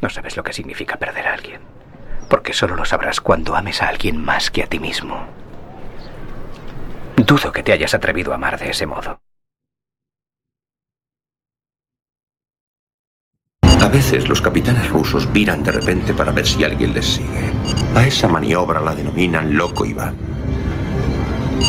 [0.00, 1.60] No sabes lo que significa perder a alguien.
[2.28, 5.26] Porque solo lo sabrás cuando ames a alguien más que a ti mismo.
[7.16, 9.20] Dudo que te hayas atrevido a amar de ese modo.
[13.80, 17.52] A veces los capitanes rusos viran de repente para ver si alguien les sigue.
[17.94, 20.16] A esa maniobra la denominan loco Iván.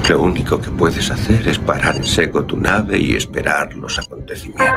[0.10, 4.76] Lo único que puedes hacer es parar en seco tu nave y esperar los acontecimientos.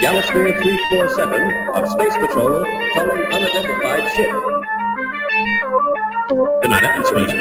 [0.00, 4.32] Galaxy 347 of Space Patrol calling unidentified ship.
[6.62, 7.32] United Space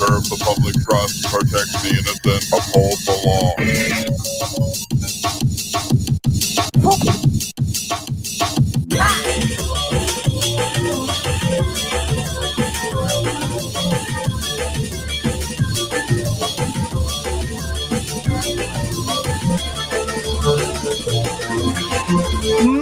[0.00, 3.54] serve the public trust, protect the innocent, uphold the law.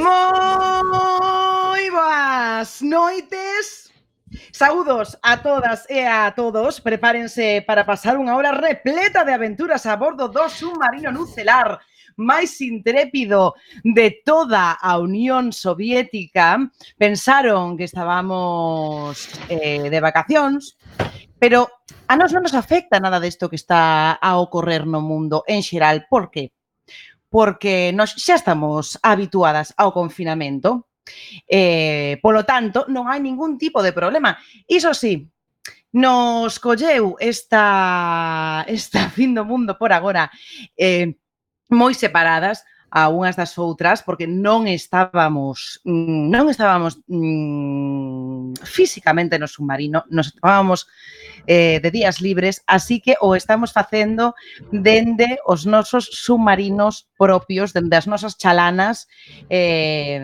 [0.09, 3.93] Moi boas noites.
[4.53, 6.81] Saúdos a todas e a todos.
[6.81, 11.79] Prepárense para pasar unha hora repleta de aventuras a bordo do submarino nucelar
[12.19, 13.55] máis intrépido
[13.87, 16.59] de toda a Unión Soviética.
[16.99, 20.75] Pensaron que estábamos eh, de vacacións,
[21.39, 21.71] pero
[22.11, 26.11] a nos non nos afecta nada desto que está a ocorrer no mundo en xeral.
[26.11, 26.58] Por que?
[27.29, 30.89] porque nós xa estamos habituadas ao confinamento,
[31.49, 34.37] eh, polo tanto, non hai ningún tipo de problema.
[34.69, 35.29] Iso sí,
[35.93, 40.33] nos colleu esta, esta fin do mundo por agora
[40.77, 41.17] eh,
[41.69, 49.45] moi separadas, a unhas das outras porque non estábamos mm, non estábamos mm, físicamente no
[49.45, 50.89] submarino, nos estábamos
[51.47, 54.35] eh, de días libres, así que o estamos facendo
[54.73, 59.09] dende os nosos submarinos propios, dende as nosas chalanas
[59.49, 60.21] eh,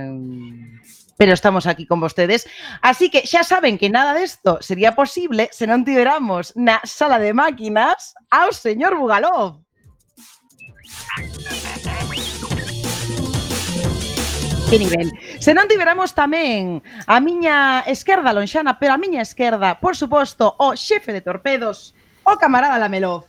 [1.17, 2.47] pero estamos aquí con vostedes.
[2.83, 7.31] Así que xa saben que nada desto sería posible se non tiveramos na sala de
[7.31, 9.63] máquinas ao señor Bugalov.
[14.71, 15.13] Que nivel.
[15.39, 20.73] Se non tiveramos tamén a miña esquerda lonxana, pero a miña esquerda, por suposto, o
[20.75, 21.93] xefe de torpedos,
[22.25, 23.29] o camarada Lamelov.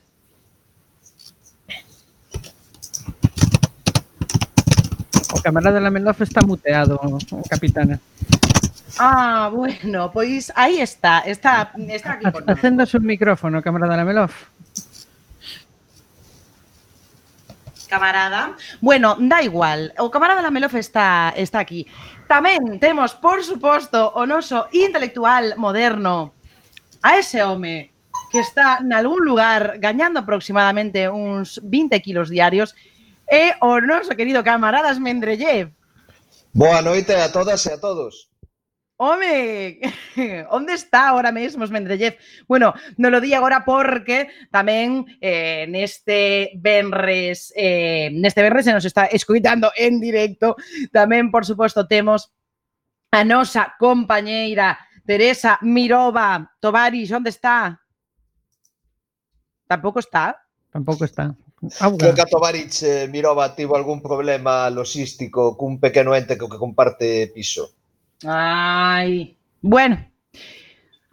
[5.35, 6.97] O camarada Lamelov está muteado,
[7.52, 8.00] capitana.
[8.97, 14.31] Ah, bueno, pois aí está, está, está aquí con Acéndose o micrófono, camarada Lamelov
[17.88, 18.56] camarada.
[18.81, 21.88] Bueno, da igual, o camarada Lamelof está, está aquí.
[22.28, 26.34] Tamén temos, por suposto, o noso intelectual moderno,
[27.06, 27.94] a ese home
[28.31, 32.75] que está nalgún lugar gañando aproximadamente uns 20 kilos diarios
[33.29, 35.72] e o noso querido camaradas Mendrellev.
[36.52, 38.29] Boa noite a todas e a todos.
[38.97, 39.81] Home,
[40.56, 42.16] onde está ahora mesmo Mendrellev?
[42.47, 48.88] Bueno, non lo di agora porque tamén eh, neste Benres, eh, neste Benres se nos
[48.88, 50.55] está escuitando en directo,
[50.95, 52.31] tamén, por suposto, temos
[53.11, 56.47] a nosa compañeira Teresa Mirova.
[56.63, 57.75] Tovaris, onde está?
[59.67, 60.39] Tampouco está.
[60.72, 61.35] Tampouco está.
[61.79, 61.97] Ah, Auga.
[61.97, 66.57] Creo que a Tovarich eh, Mirova tivo algún problema logístico cun pequeno ente co que
[66.57, 67.75] comparte piso.
[68.23, 69.37] Ay.
[69.61, 69.97] Bueno,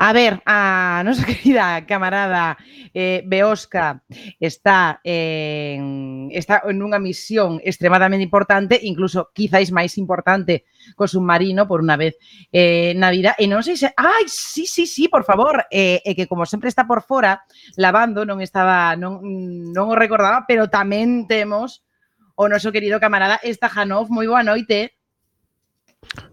[0.03, 2.59] a ver, a nosa querida camarada
[2.93, 4.03] eh, Beosca
[4.41, 10.67] está, eh, en, está en unha misión extremadamente importante, incluso quizáis máis importante
[10.99, 12.19] co submarino por unha vez
[12.51, 13.39] eh, na vida.
[13.39, 13.95] E non sei se...
[13.95, 15.71] Ai, sí, sí, sí, por favor.
[15.71, 17.47] Eh, e eh, eh, que como sempre está por fora,
[17.79, 18.99] lavando, non estaba...
[18.99, 19.23] Non,
[19.71, 21.87] non o recordaba, pero tamén temos
[22.35, 24.11] o noso querido camarada Estajanov.
[24.11, 24.99] Moi boa noite.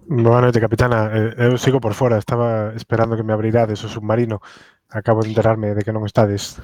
[0.09, 1.05] Boa noite, capitana.
[1.13, 4.41] Eh, eu sigo por fora, estaba esperando que me abrirades o submarino.
[4.89, 6.57] Acabo de enterarme de que non estades.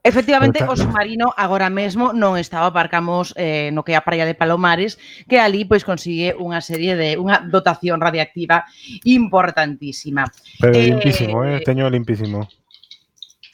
[0.00, 4.32] Efectivamente, o submarino agora mesmo non estaba, aparcamos eh, no que é a praia de
[4.32, 4.96] Palomares,
[5.28, 8.64] que ali pois consigue unha serie de unha dotación radiactiva
[9.04, 10.24] importantísima.
[10.56, 12.48] Pero eh, limpísimo, eh, teño limpísimo.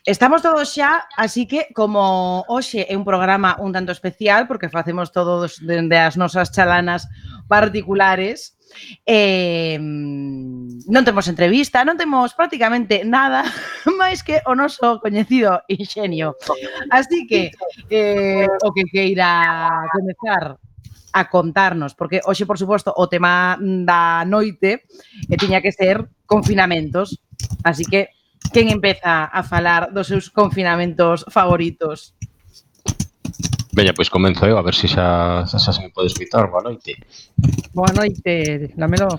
[0.06, 5.10] Estamos todos xa, así que como hoxe é un programa un tanto especial porque facemos
[5.10, 7.10] todos dende as nosas chalanas
[7.50, 8.54] particulares,
[9.06, 13.44] Eh, non temos entrevista, non temos prácticamente nada
[14.00, 16.36] máis que o noso coñecido ingenio.
[16.90, 17.54] Así que
[17.90, 20.58] eh, o que queira comezar
[21.14, 24.82] a contarnos, porque hoxe, por suposto, o tema da noite
[25.30, 27.22] e tiña que ser confinamentos.
[27.62, 28.10] Así que,
[28.50, 32.18] quen empeza a falar dos seus confinamentos favoritos?
[33.74, 36.46] Veña, pois comenzo eu, a ver se xa, xa, xa se me pode escutar.
[36.46, 36.94] Boa noite.
[37.74, 39.10] Boa noite, Lamelo.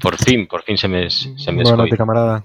[0.00, 1.76] Por fin, por fin se me, se me escoita.
[1.76, 2.44] Boa noite, camarada.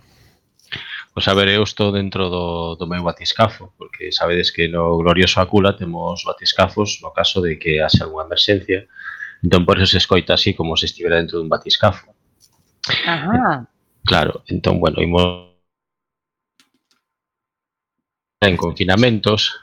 [1.14, 5.40] Pois a ver, eu estou dentro do, do meu batiscafo, porque sabedes que no glorioso
[5.40, 8.86] Acula temos batiscafos no caso de que haxe algunha emerxencia,
[9.42, 12.12] entón por eso se escoita así como se estivera dentro dun batiscafo.
[13.08, 13.66] Ajá.
[14.04, 15.56] Claro, entón, bueno, imos
[18.42, 19.56] en confinamentos,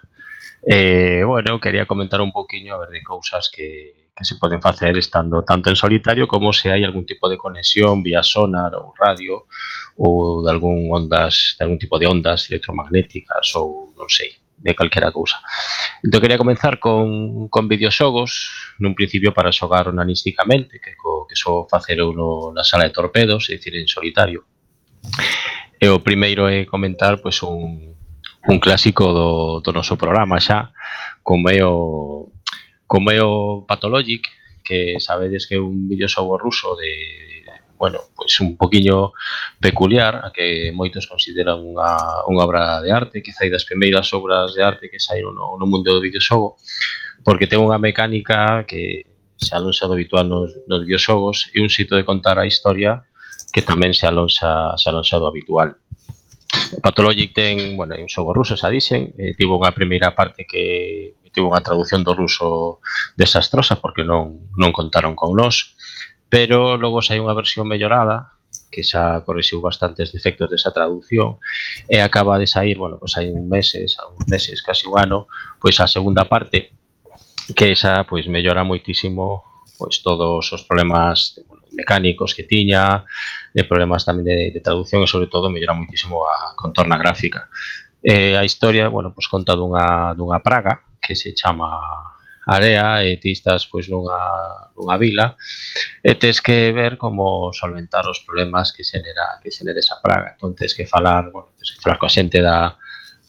[0.66, 4.96] Eh, bueno, quería comentar un poquinho a ver de cousas que, que se poden facer
[4.96, 9.44] estando tanto en solitario como se hai algún tipo de conexión vía sonar ou radio
[9.98, 15.12] ou de algún ondas, de algún tipo de ondas electromagnéticas ou non sei, de calquera
[15.12, 15.42] cousa.
[16.00, 21.66] Entón, quería comenzar con, con videoxogos, nun principio para xogar onanísticamente, que, co, que só
[21.68, 24.46] facer uno na sala de torpedos, é dicir, en solitario.
[25.76, 27.93] E o primeiro é comentar pois, un,
[28.46, 30.72] un clásico do, do noso programa xa,
[31.22, 32.28] como é o,
[32.86, 34.28] como é o Pathologic,
[34.64, 37.34] que sabedes que é un videoxogo ruso de
[37.76, 39.12] bueno, pois un poquiño
[39.60, 44.62] peculiar, a que moitos consideran unha, unha obra de arte, que das primeiras obras de
[44.64, 46.56] arte que saíron no, no mundo do videoxogo,
[47.20, 49.04] porque ten unha mecánica que
[49.36, 53.04] se alonsa do habitual nos, nos videoxogos e un sitio de contar a historia
[53.52, 55.76] que tamén se alonxa, se alonxa do habitual.
[56.82, 61.50] Pathologic ten, bueno, un xogo ruso, xa dixen, eh, tivo unha primeira parte que tivo
[61.50, 62.78] unha traducción do ruso
[63.18, 65.74] desastrosa porque non non contaron con nós,
[66.30, 68.34] pero logo sai unha versión mellorada
[68.70, 71.42] que xa corrixiu bastantes defectos desa traducción
[71.90, 75.26] e acaba de sair, bueno, pois hai un meses, a uns meses, casi un ano,
[75.58, 76.74] pois a segunda parte
[77.54, 79.42] que esa pois mellora moitísimo
[79.78, 83.04] pois todos os problemas, bueno, mecánicos que tiña,
[83.52, 87.50] de problemas tamén de, de traducción e sobre todo mellora muitísimo a contorna gráfica.
[88.00, 91.68] Eh, a historia, bueno, pois conta dunha, dunha praga que se chama
[92.46, 94.20] Area e ti estás pois nunha,
[94.76, 95.36] nunha vila
[96.04, 100.36] e tes que ver como solventar os problemas que xenera que xenera esa praga.
[100.36, 102.76] Entón tes que falar, bueno, tes que falar coa xente da,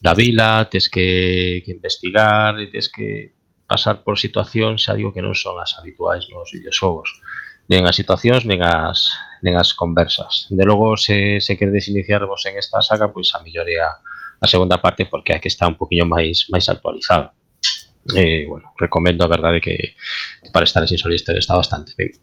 [0.03, 3.31] da vila, tes que, que investigar e tes que
[3.63, 7.09] pasar por situacións, xa digo, que non son as habituais nos videoxogos
[7.67, 9.09] nen as situacións, nen as,
[9.41, 10.47] nen as conversas.
[10.49, 13.89] De logo, se, se queredes iniciarvos en esta saga, pois a mellore a,
[14.41, 17.33] a segunda parte, porque a que está un poquinho máis máis actualizada.
[18.13, 19.97] Eh, bueno, recomendo a verdade que,
[20.53, 22.13] para estar en solista está bastante ben.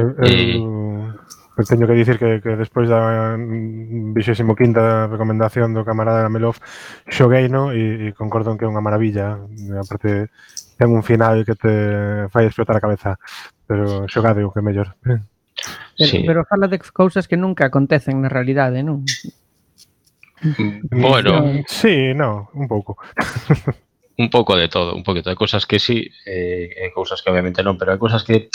[0.00, 6.56] Eu, eh, eu teño que dicir que, que despois da 25ª recomendación do camarada Melov
[7.04, 9.36] xoguei no e, e concordo en que é unha maravilla
[9.76, 11.72] Aparte, parte ten un final que te
[12.32, 13.20] fai explotar a cabeza
[13.66, 14.96] pero xogade o que mellor.
[15.02, 15.22] Pero,
[15.96, 16.24] sí.
[16.26, 18.86] pero fala de cousas que nunca acontecen na realidade, ¿eh?
[18.86, 19.04] non?
[20.90, 22.98] Bueno, sí, no, un pouco.
[24.18, 25.30] un pouco de todo, un poquito.
[25.30, 28.50] de cousas que sí, eh, e cousas que obviamente non, pero hai cousas que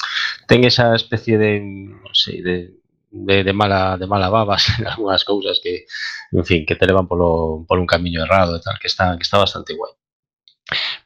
[0.45, 2.75] ten esa especie de, non sei, de,
[3.11, 5.87] de, de mala de mala babas en algunhas cousas que,
[6.35, 9.23] en fin, que te levan polo, polo un camiño errado e tal, que está que
[9.23, 9.95] está bastante guai.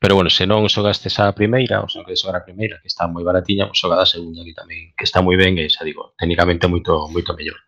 [0.02, 2.90] Pero bueno, se non xogastes a primeira, ou se non queres xogar a primeira, que
[2.90, 5.86] está moi baratiña, ou xogada a segunda, que tamén que está moi ben, e xa
[5.86, 7.62] digo, técnicamente moito moito mellor.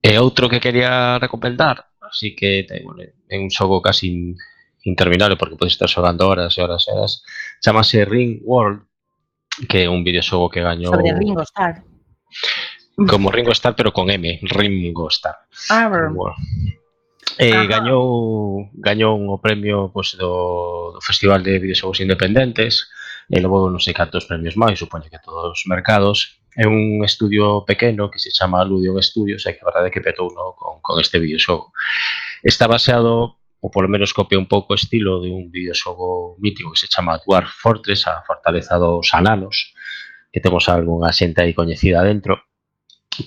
[0.00, 4.32] E outro que quería recomendar, así que bueno, é un xogo casi
[4.88, 7.20] interminable porque podes estar xogando horas e horas e horas,
[7.60, 8.88] chamase Ring World,
[9.68, 10.88] que é un videoxogo que gañou...
[10.88, 11.84] Sobre Ringo Starr.
[12.96, 15.36] Como Ringo Starr, pero con M, Ringo Starr.
[15.68, 16.32] Ah, bueno.
[17.38, 22.86] Eh, gañou gañou o premio pois, do, do Festival de Videoxogos Independentes
[23.26, 26.38] e logo non sei cantos premios máis, supoño que todos os mercados.
[26.54, 30.04] É un estudio pequeno que se chama Ludion Studios e que a verdade é que
[30.04, 31.74] petou no, con, con este videoxogo.
[32.46, 36.78] Está baseado ou polo menos copia un pouco o estilo de un videoxogo mítico que
[36.78, 39.74] se chama Dwarf Fortress, a Fortaleza dos Ananos,
[40.30, 42.53] que temos algunha xente aí coñecida dentro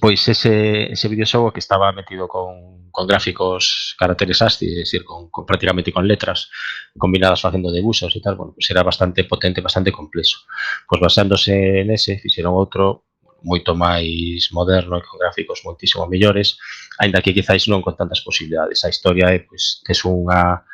[0.02, 5.30] pois ese, ese videoxogo que estaba metido con, con gráficos caracteres ASCII, é dicir, con,
[5.30, 6.50] con, prácticamente con letras
[6.98, 10.44] combinadas facendo debuxos e tal, bueno, pues era bastante potente, bastante complexo.
[10.88, 13.08] Pois basándose nese, fixeron outro
[13.46, 16.58] moito máis moderno e con gráficos moitísimo mellores,
[16.98, 18.82] aínda que quizáis non con tantas posibilidades.
[18.84, 20.66] A historia é, pois, tes unha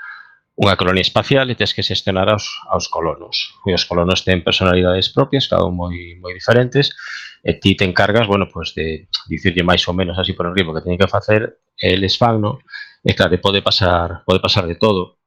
[0.53, 3.57] unha colonia espacial e tes que xestionar aos, aos colonos.
[3.65, 6.93] E os colonos ten personalidades propias, cada un moi, moi diferentes,
[7.41, 10.85] e ti te encargas, bueno, pues de dicirlle máis ou menos así por enriba que
[10.85, 12.61] teñen que facer, eles fan, no?
[13.01, 15.19] E claro, pode pasar, pode pasar de todo,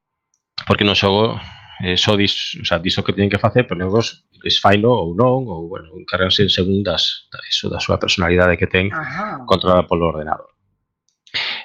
[0.63, 1.35] porque non xogo
[1.83, 5.13] eh, só dis, o sea, diso que teñen que facer, pero negos es faino ou
[5.13, 9.45] non, ou, bueno, encarganse en segundas, da, iso, da súa personalidade que ten Ajá.
[9.45, 10.56] controlada polo ordenador.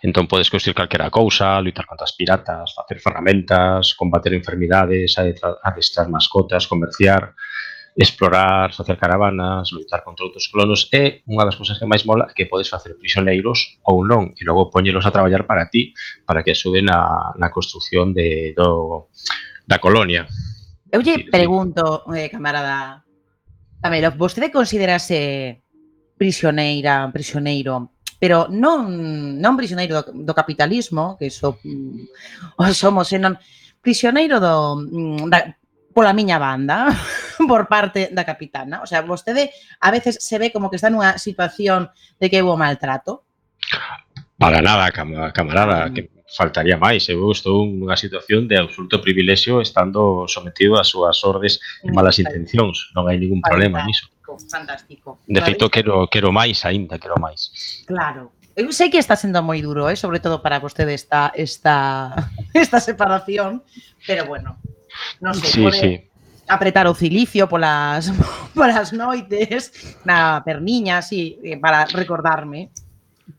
[0.02, 6.66] Entón podes construir calquera cousa, luitar contra as piratas, facer ferramentas, combater enfermidades, adestrar mascotas,
[6.66, 7.34] comerciar,
[7.94, 12.32] explorar, facer caravanas, luitar contra outros clonos e unha das cousas que máis mola é
[12.32, 15.92] que podes facer prisioneiros ou non e logo poñelos a traballar para ti
[16.24, 19.12] para que axuden na, na construción de, do,
[19.68, 20.24] da colonia.
[20.88, 23.04] Eu lle pregunto, eh, camarada,
[23.82, 25.60] Camelo, vostede considerase
[26.16, 27.91] prisioneira, prisioneiro
[28.22, 28.86] pero non
[29.42, 33.34] non prisioneiro do, do capitalismo, que so, o mm, somos, eh, senón
[33.82, 35.50] prisioneiro do mm, da,
[35.90, 36.86] pola miña banda
[37.50, 38.78] por parte da capitana.
[38.78, 39.50] O sea, vostede
[39.82, 41.90] a veces se ve como que está nunha situación
[42.22, 43.26] de que hubo maltrato.
[44.38, 44.94] Para nada,
[45.34, 45.94] camarada, mm.
[45.98, 47.10] que faltaría máis.
[47.10, 52.94] Eu estou nunha situación de absoluto privilexio estando sometido ás súas ordes e malas intencións.
[52.94, 55.18] Non hai ningún problema niso fantástico, fantástico.
[55.26, 57.50] De feito, quero, quero máis aínda, quero máis.
[57.86, 58.32] Claro.
[58.54, 59.96] Eu sei que está sendo moi duro, eh?
[59.96, 62.12] sobre todo para vostede esta, esta,
[62.52, 63.64] esta separación,
[64.04, 64.60] pero bueno,
[65.24, 65.92] non sei, sí, pode sí.
[66.52, 68.12] apretar o cilicio polas,
[68.56, 69.72] polas noites,
[70.04, 72.68] na perniña, así, eh, para recordarme.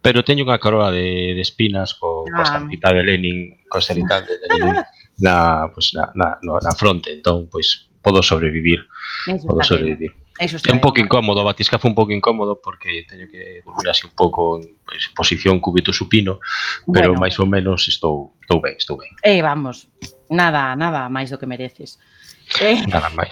[0.02, 2.34] Pero teño unha coroa de, de espinas co, ah.
[2.34, 3.38] coa estampita de Lenin,
[3.70, 4.82] co estampita de Lenin
[5.26, 8.82] na, pues, na, na, na fronte, entón, pois, pues, podo sobrevivir.
[9.30, 10.12] Eso podo sobrevivir.
[10.12, 10.23] Bien.
[10.44, 13.88] Eso está é un pouco incómodo, o batiscafo un pouco incómodo porque teño que dormir
[13.88, 16.44] así un pouco en pues, posición cúbito supino,
[16.92, 19.16] pero bueno, máis ou menos estou estou ben, estou ben.
[19.24, 19.88] Eh, vamos,
[20.28, 21.96] nada, nada máis do que mereces.
[22.60, 22.84] Eh.
[22.92, 23.32] Nada máis.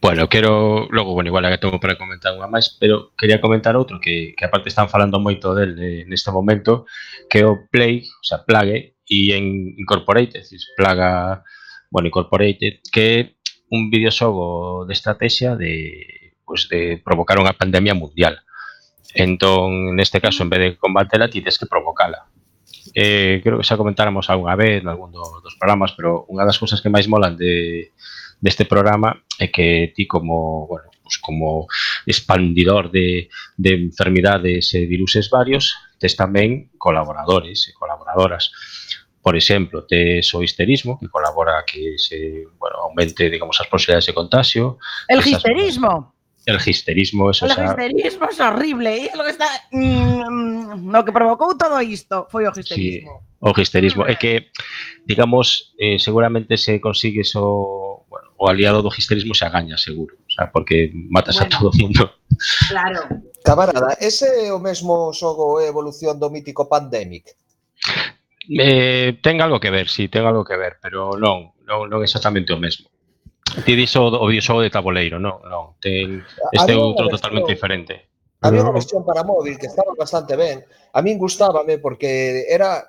[0.00, 3.98] Bueno, quero, logo, bueno, igual que tengo para comentar unha máis, pero quería comentar outro
[3.98, 6.86] que, que aparte están falando moito del de, neste momento,
[7.26, 11.42] que é o Play, o sea, Plague, e en Incorporated, es Plaga,
[11.90, 13.37] bueno, Incorporated, que
[13.70, 18.40] un videoxogo de estrategia de, pues, de provocar unha pandemia mundial.
[19.12, 22.28] Entón, neste caso, en vez de combatela, ti tens que provocala.
[22.94, 26.56] Eh, creo que xa comentáramos algunha vez en algún do, dos programas, pero unha das
[26.56, 27.92] cousas que máis molan de,
[28.40, 31.66] deste programa é que ti como, bueno, pues como
[32.06, 38.54] expandidor de, de enfermidades e viruses varios, tes tamén colaboradores e colaboradoras
[39.28, 44.06] Por exemplo, tes o histerismo, que colabora a que se, bueno, aumente, digamos, as posibilidades
[44.06, 44.78] de contagio.
[45.06, 46.14] El esas, histerismo.
[46.46, 47.64] El histerismo, eso El xa...
[47.76, 52.48] histerismo é horrible, é lo que está mm, mm no que provocou todo isto foi
[52.48, 53.20] o histerismo.
[53.20, 54.48] Sí, o histerismo é que
[55.04, 60.30] digamos, eh, seguramente se consigues o bueno, o aliado do histerismo se agaña, seguro, o
[60.32, 62.16] sea, porque matas bueno, a todo o mundo.
[62.72, 63.04] Claro.
[63.44, 67.36] Camarada, ese é o mesmo xogo e evolución do mítico Pandemic.
[68.48, 72.00] Eh, ten algo que ver, si sí, ten algo que ver, pero non, non, non
[72.00, 72.88] exactamente o mesmo.
[73.44, 78.08] Ti dixo o, videoxogo de tabuleiro, non, non, ten este Había outro totalmente diferente.
[78.40, 80.64] Había unha versión para móvil que estaba bastante ben.
[80.96, 82.88] A min gustábame porque era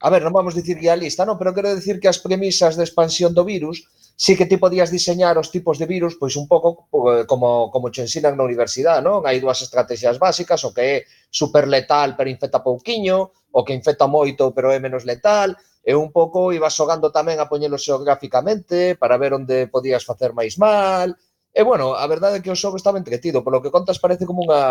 [0.00, 3.36] A ver, non vamos dicir guía non, pero quero dicir que as premisas de expansión
[3.36, 3.84] do virus
[4.20, 6.68] sí que ti podías diseñar os tipos de virus pois un pouco
[7.08, 9.24] eh, como, como che ensinan na universidade, non?
[9.24, 10.96] Hai dúas estrategias básicas, o que é
[11.32, 16.52] superletal pero infecta pouquiño, o que infecta moito pero é menos letal, e un pouco
[16.52, 21.16] ibas xogando tamén a poñelo xeográficamente para ver onde podías facer máis mal,
[21.50, 24.46] E bueno, a verdade é que o xogo estaba entretido, polo que contas parece como
[24.46, 24.62] unha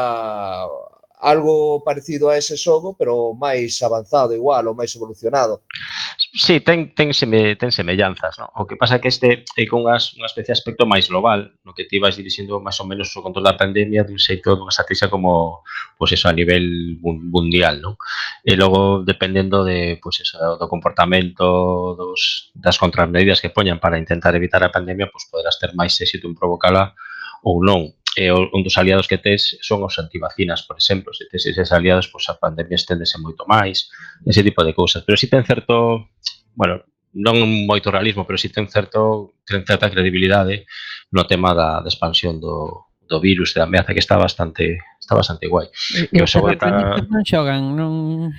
[1.20, 5.68] algo parecido a ese xogo, pero máis avanzado igual ou máis evolucionado.
[6.16, 8.48] Sí, ten, ten, seme, ten semellanzas, no?
[8.56, 11.52] o que pasa é que este é con unhas, unha especie de aspecto máis global,
[11.68, 14.72] no que ti vas dirixindo máis ou menos o control da pandemia dun xeito dunha
[14.72, 15.60] estrategia como
[16.00, 18.00] pues eso, a nivel mundial, non?
[18.48, 24.32] E logo, dependendo de, pues eso, do comportamento dos, das contramedidas que poñan para intentar
[24.40, 26.96] evitar a pandemia, pues poderás ter máis éxito en provocala
[27.44, 31.46] ou non e un dos aliados que tes son os antivacinas, por exemplo, se tes
[31.46, 33.94] eses aliados, pois a pandemia esténdese moito máis,
[34.26, 36.10] ese tipo de cousas, pero si ten certo,
[36.58, 36.82] bueno,
[37.14, 40.66] non moito realismo, pero si ten certo ten certa credibilidade
[41.14, 45.14] no tema da, da expansión do, do virus e da ameaza que está bastante está
[45.18, 45.70] bastante guai.
[45.94, 47.02] E, e os sobrata...
[47.10, 48.30] non xogan, non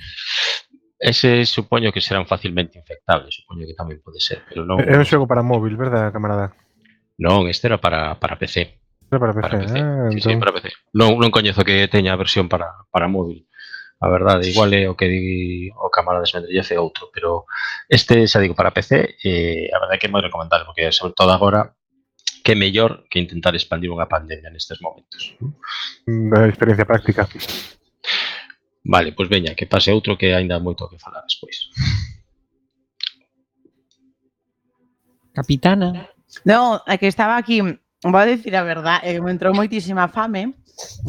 [1.01, 4.77] Ese supoño que serán facilmente infectables, supoño que tamén pode ser, pero non...
[4.85, 6.53] É un xogo para móvil, verdad, camarada?
[7.17, 8.80] Non, este era para, para PC.
[9.11, 9.77] Para PC, para PC.
[9.77, 10.31] Eh, sí, entón...
[10.31, 10.67] sí, para PC.
[10.95, 13.43] Non, non coñezo que teña a versión para, para móvil.
[13.99, 17.45] A verdade, igual é o que di o cámara desmendrillece outro, pero
[17.91, 21.35] este xa digo para PC, eh, a verdade que é moi recomendable, porque sobre todo
[21.35, 21.75] agora
[22.41, 25.35] que mellor que intentar expandir unha pandemia nestes momentos.
[26.07, 27.27] Unha mm, experiencia práctica.
[28.87, 31.69] Vale, pois veña, que pase outro que aínda moito que falar despois.
[35.35, 36.09] Capitana.
[36.47, 37.59] No, que estaba aquí
[38.03, 40.55] vou a decir a verdade, é que me entrou moitísima fame.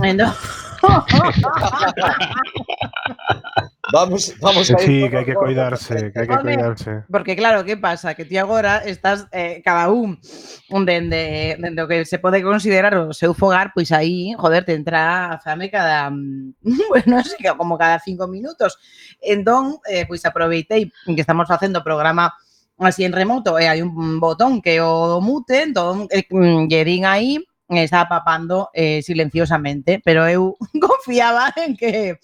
[0.03, 0.35] Entón,
[3.93, 4.81] Vamos, vamos a ir.
[4.81, 7.05] Sí, que hai que cuidarse, que hai que Home, cuidarse.
[7.13, 8.17] Porque claro, que pasa?
[8.17, 10.17] Que ti agora estás eh, cada un
[10.87, 15.35] dende, dende o que se pode considerar o seu fogar, pois aí, joder, te entra
[15.35, 16.57] a fame cada, mm,
[16.89, 18.81] bueno, así que como cada cinco minutos.
[19.21, 22.33] Entón, eh, pois aproveitei que estamos facendo programa
[22.79, 26.83] así en remoto, eh, e hai un botón que o mute, entón eh, mm, lle
[26.85, 27.39] din aí
[27.69, 32.19] está papando eh, silenciosamente, pero eu confiaba en que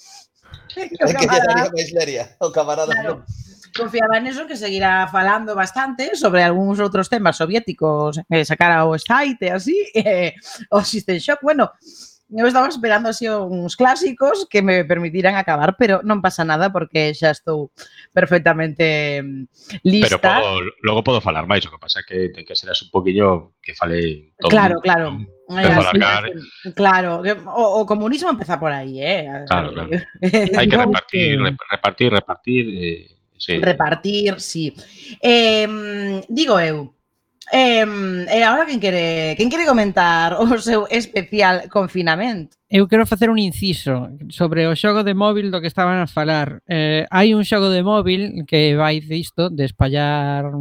[0.76, 1.70] en que o camarada,
[2.40, 3.24] o camarada claro,
[3.76, 8.98] confiaba en eso que seguirá falando bastante sobre algúns outros temas soviéticos eh, sacara o
[8.98, 10.34] site así, eh,
[10.70, 11.70] o System Shock, bueno,
[12.30, 17.16] eu estaba esperando así uns clásicos que me permitiran acabar, pero non pasa nada porque
[17.16, 17.72] xa estou
[18.12, 20.20] perfectamente mm, lista.
[20.20, 20.50] Pero podo,
[20.84, 23.72] logo podo falar máis, o que pasa que ten que ser así un poquillo que
[23.72, 24.52] fale todo.
[24.52, 25.06] Claro, mundo, claro.
[25.48, 26.24] Alargar.
[26.76, 29.48] Claro, o, o comunismo empeza por aí, eh?
[29.48, 29.88] Claro, claro.
[30.52, 33.08] Hai que repartir, repartir, repartir, eh,
[33.40, 33.56] sí.
[33.56, 34.76] Repartir, sí.
[35.24, 35.64] Eh,
[36.28, 36.92] digo eu,
[37.50, 37.84] Eh,
[38.28, 42.56] e agora quen quere, quen quere comentar o seu especial confinamento?
[42.68, 46.60] Eu quero facer un inciso sobre o xogo de móvil do que estaban a falar.
[46.68, 50.52] Eh, hai un xogo de móvil que vai disto de espallar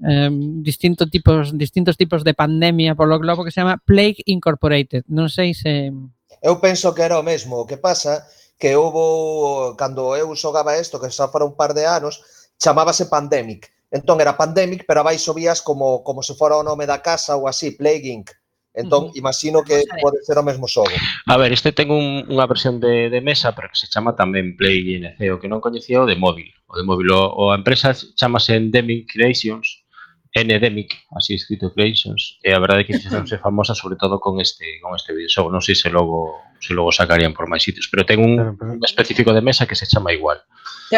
[0.00, 0.32] eh,
[0.64, 5.04] distintos tipos distintos tipos de pandemia polo globo que se chama Plague Incorporated.
[5.12, 5.92] Non sei se
[6.40, 8.24] Eu penso que era o mesmo, o que pasa
[8.56, 12.24] que houve, cando eu xogaba isto, que xa fora un par de anos,
[12.56, 16.98] chamábase Pandemic Entón era Pandemic, pero abaixo vías como, como se fora o nome da
[16.98, 18.34] casa ou así, Plague Inc.
[18.74, 19.18] Entón, uh -huh.
[19.22, 20.90] imagino que pode ser o mesmo xogo.
[21.30, 24.58] A ver, este ten un, unha versión de, de mesa, pero que se chama tamén
[24.58, 26.50] Play INC, o que non coñecía o de móvil.
[26.66, 29.86] O de móvil, o, o a empresa chamase Endemic Creations,
[30.34, 34.66] Endemic, así escrito Creations, e a verdade é que fixeronse famosa sobre todo con este
[34.82, 35.54] con este videoxogo.
[35.54, 38.74] Non sei se logo se logo sacarían por máis sitios, pero ten un, pero...
[38.74, 40.42] un específico de mesa que se chama igual.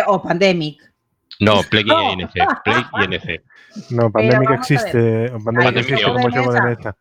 [0.09, 0.81] O Pandemic.
[1.41, 2.13] No, Plague no.
[2.13, 2.35] y NC.
[2.65, 3.43] Plague y NC.
[3.91, 5.31] No, pandemia existe.
[5.45, 6.97] Pandemia Ay, existe como yo de esta.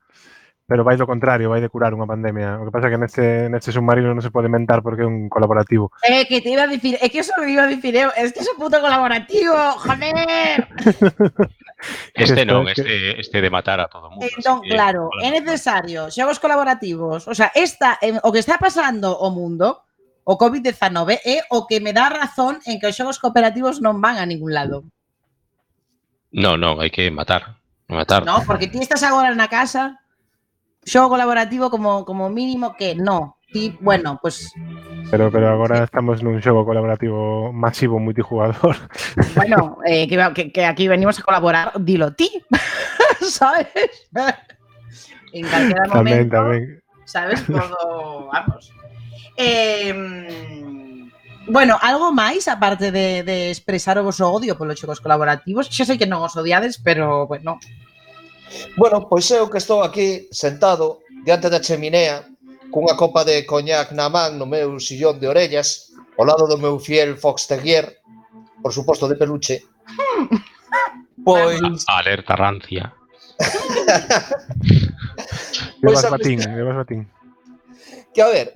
[0.67, 2.57] Pero vais lo contrario, vais de curar unha pandemia.
[2.57, 5.29] O que pasa é que neste, neste submarino non se pode mentar porque é un
[5.29, 5.93] colaborativo.
[6.01, 8.09] É eh, que te iba a dicir, é que eso me iba a dicir eu,
[8.17, 10.65] eh, es que es un puto colaborativo, joder.
[12.17, 14.25] este non, este, este de matar a todo mundo.
[14.25, 17.29] Entón, claro, é necesario, xogos colaborativos.
[17.29, 19.85] O sea, esta, eh, o que está pasando o mundo,
[20.25, 24.17] o COVID-19, é o que me dá razón en que os xogos cooperativos non van
[24.17, 24.81] a ningún lado.
[26.33, 27.61] No, no, hai que matar.
[27.85, 28.25] Matar.
[28.25, 30.01] No, porque ti estás agora na casa,
[30.81, 33.37] xogo colaborativo como, como mínimo que no.
[33.53, 34.51] Ti, bueno, pues,
[35.11, 38.75] Pero pero agora estamos nun xogo colaborativo masivo multijugador.
[39.37, 42.41] bueno, eh, que, que, que aquí venimos a colaborar, dilo ti,
[43.21, 43.69] ¿sabes?
[45.35, 46.63] en calquera tamén, momento, tamén.
[47.05, 47.45] ¿sabes?
[47.45, 48.74] Todo, vamos.
[49.37, 49.93] Eh,
[51.47, 55.69] bueno, algo máis aparte de, de expresar o vosso odio polos xogos colaborativos?
[55.69, 57.61] Xa sei que non os odiades, pero bueno.
[58.77, 62.25] Bueno, pois eu que estou aquí sentado diante da cheminea
[62.73, 66.79] cunha copa de coñac na man no meu sillón de orellas ao lado do meu
[66.79, 68.01] fiel Fox Terrier,
[68.61, 69.63] por suposto de peluche.
[71.23, 72.91] pois a, alerta rancia.
[75.79, 77.07] pois levas batín, eh, levas batín.
[78.13, 78.51] Que a ver,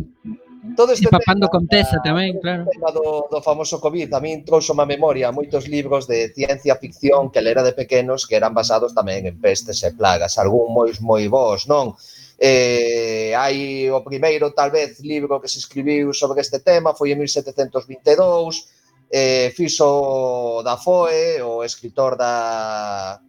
[0.76, 2.68] todo este papando tema, con tesa tamén, claro.
[2.68, 7.32] tema do, do famoso COVID, a min trouxo má memoria moitos libros de ciencia ficción
[7.32, 11.24] que lera de pequenos que eran basados tamén en pestes e plagas, algún moi moi
[11.32, 11.96] bons, non?
[12.40, 17.24] Eh, hai o primeiro, tal vez, libro que se escribiu sobre este tema, foi en
[17.24, 23.20] 1722, eh, fixo da Foe, o escritor da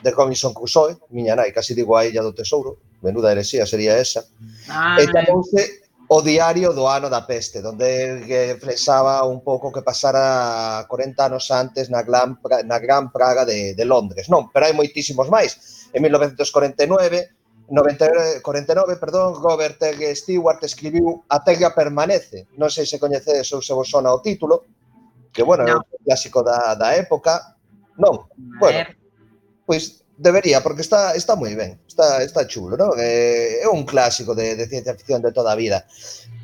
[0.00, 4.24] de Robinson Crusoe, miña nai, casi digo a illa do tesouro, menuda heresía sería esa.
[4.68, 5.79] Ah, e chamouse
[6.12, 7.86] o diario do ano da peste, donde
[8.26, 12.34] eh, flexaba un pouco que pasara 40 anos antes na gran,
[12.66, 14.26] na gran praga de, de Londres.
[14.26, 15.86] Non, pero hai moitísimos máis.
[15.94, 19.94] En 1949, 90, 49, perdón, Robert T.
[20.18, 22.50] Stewart escribiu A Terra Permanece.
[22.58, 24.66] Non sei se coñecedes ou se vos sona o título,
[25.30, 25.70] que, bueno, no.
[25.70, 27.54] é un clásico da, da época.
[27.94, 28.26] Non,
[28.58, 28.82] bueno,
[29.62, 32.92] pois Debería, porque está está moi ben, está está chulo, non?
[33.00, 35.88] É, é un clásico de, de ciencia ficción de toda a vida.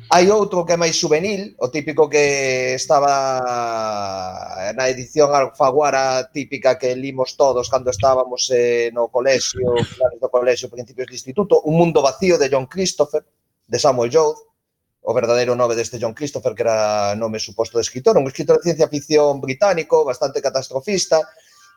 [0.09, 3.13] Hai outro que é máis juvenil, o típico que estaba
[4.73, 10.73] na edición Alfaguara típica que limos todos cando estábamos eh, no colexio, finales do colexio,
[10.73, 13.21] principios de instituto, Un mundo vacío de John Christopher,
[13.69, 14.41] de Samuel Joad,
[15.05, 18.73] o verdadeiro nome deste John Christopher, que era nome suposto de escritor, un escritor de
[18.73, 21.21] ciencia ficción británico, bastante catastrofista,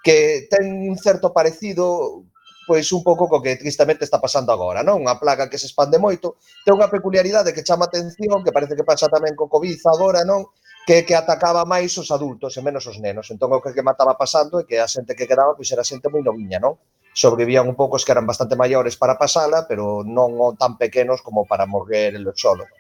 [0.05, 2.25] que ten un certo parecido
[2.71, 5.03] pois un pouco co que tristamente está pasando agora, non?
[5.03, 8.87] Unha plaga que se expande moito, ten unha peculiaridade que chama atención, que parece que
[8.87, 10.47] pasa tamén co Covid agora, non?
[10.87, 13.27] Que, que atacaba máis os adultos e menos os nenos.
[13.35, 16.07] Entón, o que, que mataba pasando é que a xente que quedaba pois era xente
[16.07, 16.79] moi noviña, non?
[17.11, 21.43] Sobrevivían un pouco os que eran bastante maiores para pasala, pero non tan pequenos como
[21.51, 22.71] para morrer el solo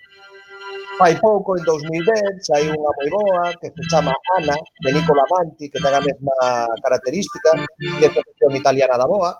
[1.01, 5.73] fai pouco, en 2010, hai unha moi boa que se chama Ana, de Nicola Manti,
[5.73, 9.33] que ten a mesma característica, que é profesión italiana da boa,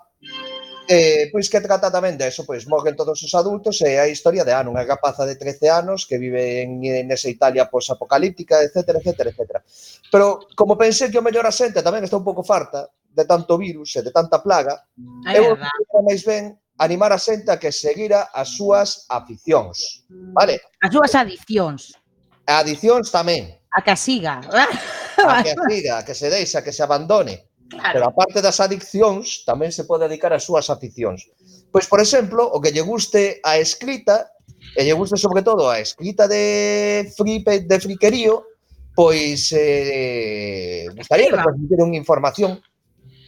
[0.89, 4.41] eh, pois que trata tamén de eso, pois morren todos os adultos e a historia
[4.41, 8.97] de Ana, unha capaza de 13 anos que vive en, en esa Italia posapocalíptica, etc,
[8.97, 9.41] etc, etc.
[10.09, 13.53] Pero como pensei que o mellor a xente tamén está un pouco farta de tanto
[13.61, 14.81] virus e de tanta plaga,
[15.29, 15.53] Ay, eu
[16.01, 20.01] máis ben animar a xente a que seguira as súas aficións,
[20.33, 20.57] vale?
[20.81, 21.93] As súas adicións.
[22.49, 23.53] Adicións tamén.
[23.69, 24.41] A que a siga.
[25.21, 27.45] A que a siga, a que se deixa, a que se abandone.
[27.69, 27.93] Claro.
[27.93, 31.29] Pero aparte das adiccións, tamén se pode dedicar ás súas aficións.
[31.69, 34.33] Pois, por exemplo, o que lle guste a escrita,
[34.73, 38.43] e lle guste sobre todo a escrita de fripe, de friquerío,
[38.97, 42.59] pois eh, gustaría que transmitir unha información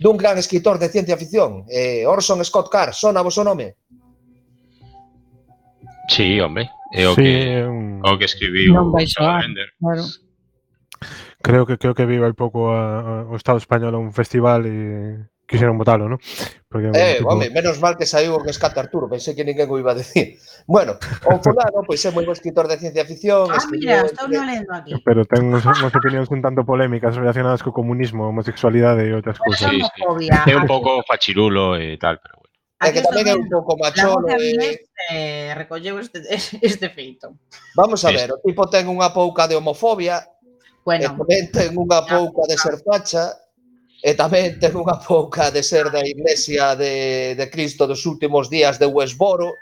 [0.04, 3.80] dun gran escritor de ciencia ficción, eh, Orson Scott Card, sona vos o nome?
[6.12, 8.04] Sí, hombre, é o sí, que un...
[8.04, 9.48] o que escribiu non vai soar,
[9.80, 10.04] claro.
[11.40, 14.68] Creo que creo que vive hai pouco a, a, o Estado español a un festival
[14.68, 16.20] e quixeron botalo, non?
[16.72, 17.30] Porque, eh, tipo...
[17.30, 20.40] home, menos mal que saiu o rescate Arturo, pensei que ninguén o iba a decir.
[20.66, 20.96] Bueno,
[21.28, 23.52] o fulano, pois pues, é moi bo escritor de ciencia ficción.
[23.52, 24.96] Ah, mira, estou no lendo aquí.
[25.04, 29.68] Pero ten unhas, unhas opinións un tanto polémicas relacionadas co comunismo, homosexualidade e outras cousas.
[29.68, 30.32] Sí, sí.
[30.32, 32.56] É un pouco fachirulo e tal, pero bueno.
[32.80, 34.24] É que tamén é un pouco macholo.
[34.32, 34.88] E...
[35.12, 36.24] Eh, recolleu este,
[36.64, 37.36] este feito.
[37.76, 40.24] Vamos a ver, o tipo ten unha pouca de homofobia,
[40.88, 43.36] bueno, e tamén ten unha pouca de ser facha,
[44.04, 48.76] e tamén ten unha pouca de ser da Iglesia de, de Cristo dos últimos días
[48.76, 49.56] de Westboro,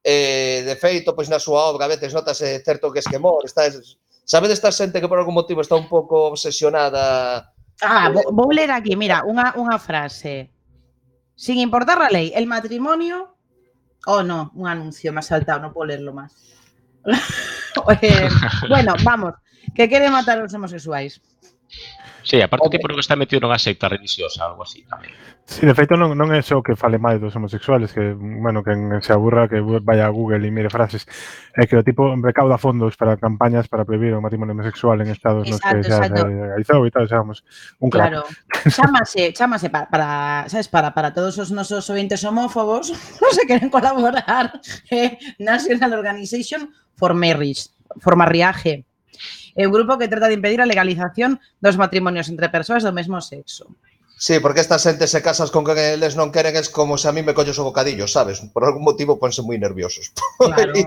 [0.00, 3.68] e, de feito, pois na súa obra a veces notase certo que esquemor, está,
[4.24, 8.70] sabedes esta xente que por algún motivo está un pouco obsesionada Ah, vou, vou ler
[8.70, 10.48] aquí, mira, unha, unha frase.
[11.36, 13.36] Sin importar a lei, el matrimonio...
[14.06, 16.32] Oh, no, un anuncio, me ha saltado, no puedo leerlo máis.
[18.00, 18.30] eh,
[18.70, 19.34] bueno, vamos,
[19.74, 21.20] que quere matar os homosexuais.
[22.26, 22.78] Sí, aparte okay.
[22.78, 25.14] que por que está metido nunha secta religiosa, algo así tamén.
[25.46, 28.74] Sí, de feito non, non é só que fale mal dos homosexuales, que, bueno, que
[28.98, 31.06] se aburra que vaya a Google e mire frases.
[31.54, 35.46] É que o tipo recauda fondos para campañas para prohibir o matrimonio homosexual en estados
[35.46, 36.26] exacto, nos que xa exacto.
[36.26, 37.46] se legalizou e tal, xa vamos,
[37.78, 38.10] un crack.
[38.10, 38.26] Claro.
[38.74, 40.08] Chámase, chámase para, para,
[40.50, 42.90] sabes, para, para todos os nosos ointes homófobos
[43.22, 44.50] non se queren colaborar
[44.90, 47.70] eh, National Organization for Marriage,
[48.02, 48.82] for Marriage
[49.56, 53.18] é un grupo que trata de impedir a legalización dos matrimonios entre persoas do mesmo
[53.24, 53.72] sexo.
[54.16, 57.12] Sí, porque esta xente se casas con que eles non queren es como se a
[57.12, 58.40] mí me colles o bocadillo, sabes?
[58.52, 60.12] Por algún motivo ponse moi nerviosos.
[60.38, 60.72] Claro.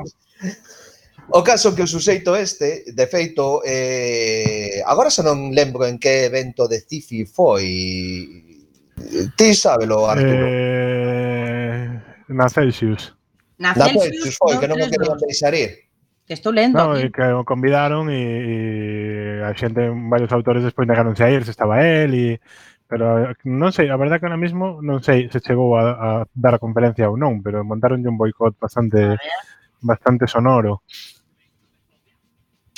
[1.30, 6.26] O caso que o suxeito este, de feito, eh, agora xa non lembro en que
[6.26, 7.70] evento de Cifi foi.
[9.38, 10.46] Ti sábelo, Arturo?
[10.50, 11.86] Eh,
[12.34, 13.14] na Celsius.
[13.62, 15.89] Na Celsius, na Celsius foi, que non me querían deixar ir.
[16.30, 16.78] Que estou lendo.
[16.78, 17.10] No, aquí.
[17.10, 18.54] que o convidaron e, e
[19.42, 22.28] a xente, varios autores despois negaronse a ir, se estaba él e
[22.86, 26.54] pero non sei, a verdad que ahora mismo non sei se chegou a, a dar
[26.54, 29.18] a conferencia ou non, pero montaron un boicot bastante
[29.82, 30.86] bastante sonoro.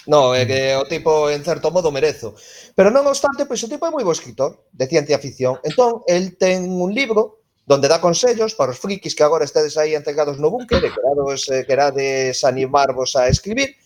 [0.08, 2.32] No, é que o tipo en certo modo merezo.
[2.72, 5.60] Pero non obstante, pois o tipo é moi bo escritor de ciencia ficción.
[5.68, 9.96] Entón, el ten un libro donde dá consellos para os frikis que agora estedes aí
[9.96, 13.78] entregados no búnker e querades, eh, querades animarvos a escribir.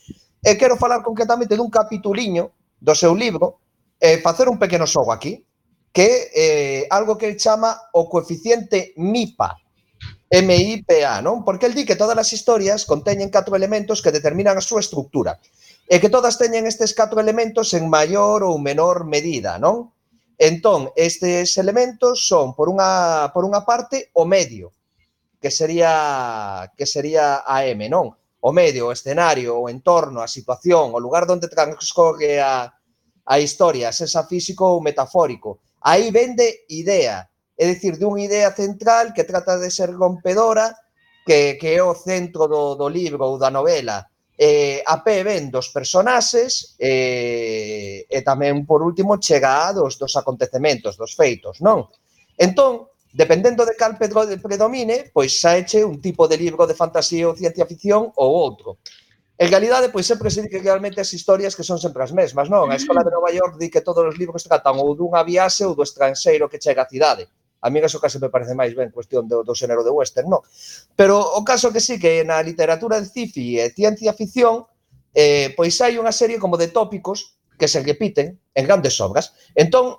[0.45, 3.61] E quero falar concretamente dun capituliño do seu libro
[3.97, 5.41] e facer un pequeno xogo aquí,
[5.95, 9.55] que é algo que ele chama o coeficiente MIPA,
[10.29, 11.47] MIPA, non?
[11.47, 15.39] Porque el di que todas as historias conteñen catro elementos que determinan a súa estructura
[15.88, 19.94] e que todas teñen estes catro elementos en maior ou menor medida, non?
[20.37, 24.75] Entón, estes elementos son, por unha, por unha parte, o medio,
[25.39, 28.11] que sería que sería a M, non?
[28.43, 32.67] O medio, o escenario, o entorno, a situación, o lugar onde transcorre a,
[33.25, 35.63] a historia, sexa físico ou metafórico.
[35.81, 40.75] Aí vende idea, é dicir, dunha idea central que trata de ser rompedora,
[41.25, 44.05] que, que é o centro do, do libro ou da novela.
[44.37, 47.64] Eh, a P ven dos personaxes, eh,
[48.03, 51.88] e, tamén, por último, chega dos, dos acontecementos, dos feitos, non?
[52.36, 57.38] Entón, dependendo de cal Pedro predomine, pois saeche un tipo de libro de fantasía ou
[57.39, 58.84] ciencia ficción ou outro.
[59.38, 62.47] En realidade, pois sempre se di que realmente as historias que son sempre as mesmas,
[62.47, 62.71] non?
[62.71, 65.75] A Escola de Nova York di que todos os libros tratan ou dunha viaxe ou
[65.75, 67.27] do estranxeiro que chega á cidade.
[67.60, 70.39] A mí eso case me parece máis ben cuestión do, do xénero de western, non?
[70.95, 74.67] Pero o caso que sí que na literatura de sci-fi e ciencia ficción,
[75.12, 79.33] eh, pois hai unha serie como de tópicos que se repiten en grandes obras.
[79.55, 79.97] Entón,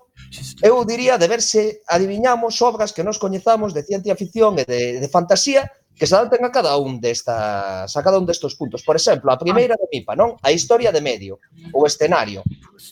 [0.63, 5.09] eu diría de verse adiviñamos obras que nos coñezamos de ciencia ficción e de, de
[5.09, 8.85] fantasía que se adapten a cada un destas a cada un destes puntos.
[8.85, 10.37] Por exemplo, a primeira de Mipa, non?
[10.45, 11.41] A historia de medio,
[11.73, 12.45] o escenario.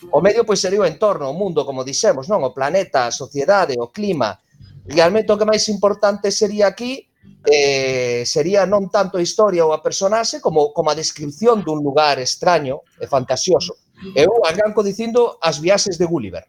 [0.08, 2.40] O medio pois sería o entorno, o mundo, como dixemos, non?
[2.40, 4.40] O planeta, a sociedade, o clima.
[4.88, 7.04] Realmente o que máis importante sería aquí
[7.44, 12.16] eh, sería non tanto a historia ou a personaxe como, como a descripción dun lugar
[12.16, 13.83] extraño e fantasioso
[14.14, 16.44] Eu arranco dicindo as viaxes de Gulliver.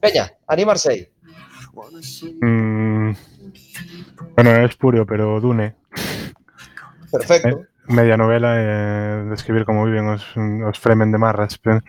[0.00, 1.08] Veña, animarse aí.
[2.42, 3.12] Mm,
[4.34, 5.74] bueno, é espurio, pero Dune.
[7.10, 7.48] Perfecto.
[7.48, 11.58] Eh, media novela e eh, describir como viven os, os fremen de marras.
[11.58, 11.80] Pero...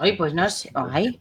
[0.00, 0.70] Ai, pois pues non sei.
[0.74, 1.20] Ai.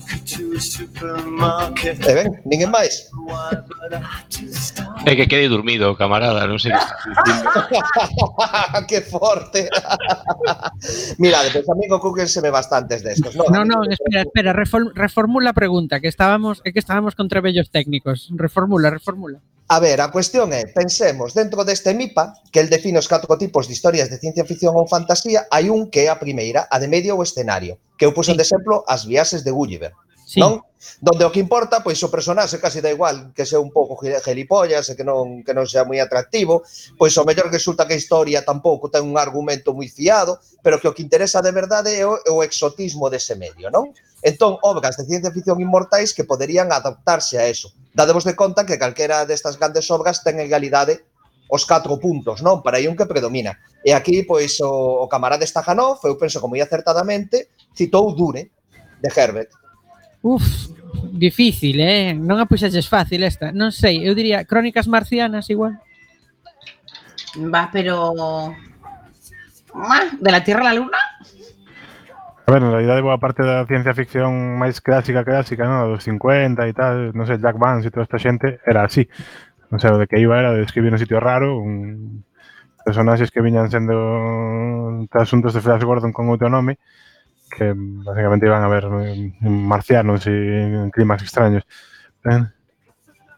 [0.00, 3.12] E ben, ninguén máis.
[5.04, 6.96] É que quede dormido, camarada, non sei que está
[8.88, 9.68] Que forte.
[11.20, 13.52] Mirade, pois pues a mí ocúquense bastantes destos, non?
[13.52, 14.56] Non, non, espera, espera,
[14.96, 18.30] reformula a pregunta, que estábamos, é que estábamos contra trebellos técnicos.
[18.36, 19.40] Reformula, reformula.
[19.72, 23.64] A ver, a cuestión é, pensemos, dentro deste MIPA, que el define os catro tipos
[23.64, 26.92] de historias de ciencia ficción ou fantasía, hai un que é a primeira, a de
[26.92, 28.36] medio ou escenario, que eu puxo sí.
[28.36, 29.96] de exemplo as viaxes de Gulliver.
[30.26, 30.40] Sí.
[30.40, 30.62] Non?
[30.98, 34.90] Donde o que importa, pois o personaxe casi da igual que sea un pouco gelipollas
[34.90, 36.66] e que non, que non sea moi atractivo,
[36.98, 40.90] pois o mellor resulta que a historia tampouco ten un argumento moi fiado, pero que
[40.90, 43.94] o que interesa de verdade é o, é o exotismo dese medio, non?
[44.26, 47.70] Entón, obras de ciencia ficción inmortais que poderían adaptarse a eso.
[47.94, 51.06] Dademos de conta que calquera destas grandes obras ten en realidade
[51.46, 52.58] os catro puntos, non?
[52.58, 53.54] Para aí un que predomina.
[53.86, 58.50] E aquí, pois, o, o camarada Stajanov, eu penso como moi acertadamente, citou Dune,
[58.98, 59.61] de Herbert
[60.22, 60.70] Uf,
[61.12, 62.14] difícil, eh?
[62.14, 63.50] Non a puxaches fácil esta.
[63.50, 65.78] Non sei, eu diría Crónicas Marcianas igual.
[67.36, 68.14] Va, pero...
[69.74, 71.00] Ah, de la Tierra a la Luna?
[72.46, 75.90] A ver, en realidad boa parte da ciencia ficción máis clásica clásica, non?
[75.90, 79.06] Dos 50 e tal, non sei, Jack Vance e toda esta xente, era así.
[79.70, 82.22] Non sei, o de que iba era de escribir un sitio raro, un
[82.84, 86.82] personaxes que viñan sendo mm, asuntos de Flash Gordon con outro nome,
[87.56, 91.64] que mm, básicamente iban a ver mm, marcianos e climas extraños.
[92.24, 92.42] Eh?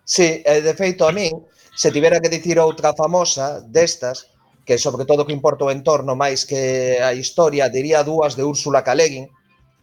[0.05, 1.33] Sí, eh, de feito a min,
[1.74, 4.31] se tivera que dicir outra famosa destas,
[4.64, 8.87] que sobre todo que importa o entorno máis que a historia, diría dúas de Úrsula
[8.87, 9.29] Caleguin,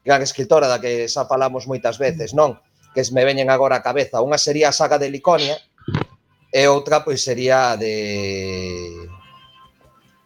[0.02, 2.58] gran escritora da que xa falamos moitas veces, non?
[2.96, 4.24] Que me veñen agora a cabeza.
[4.26, 5.58] Unha sería a saga de Liconia
[6.50, 7.96] e outra pois sería a de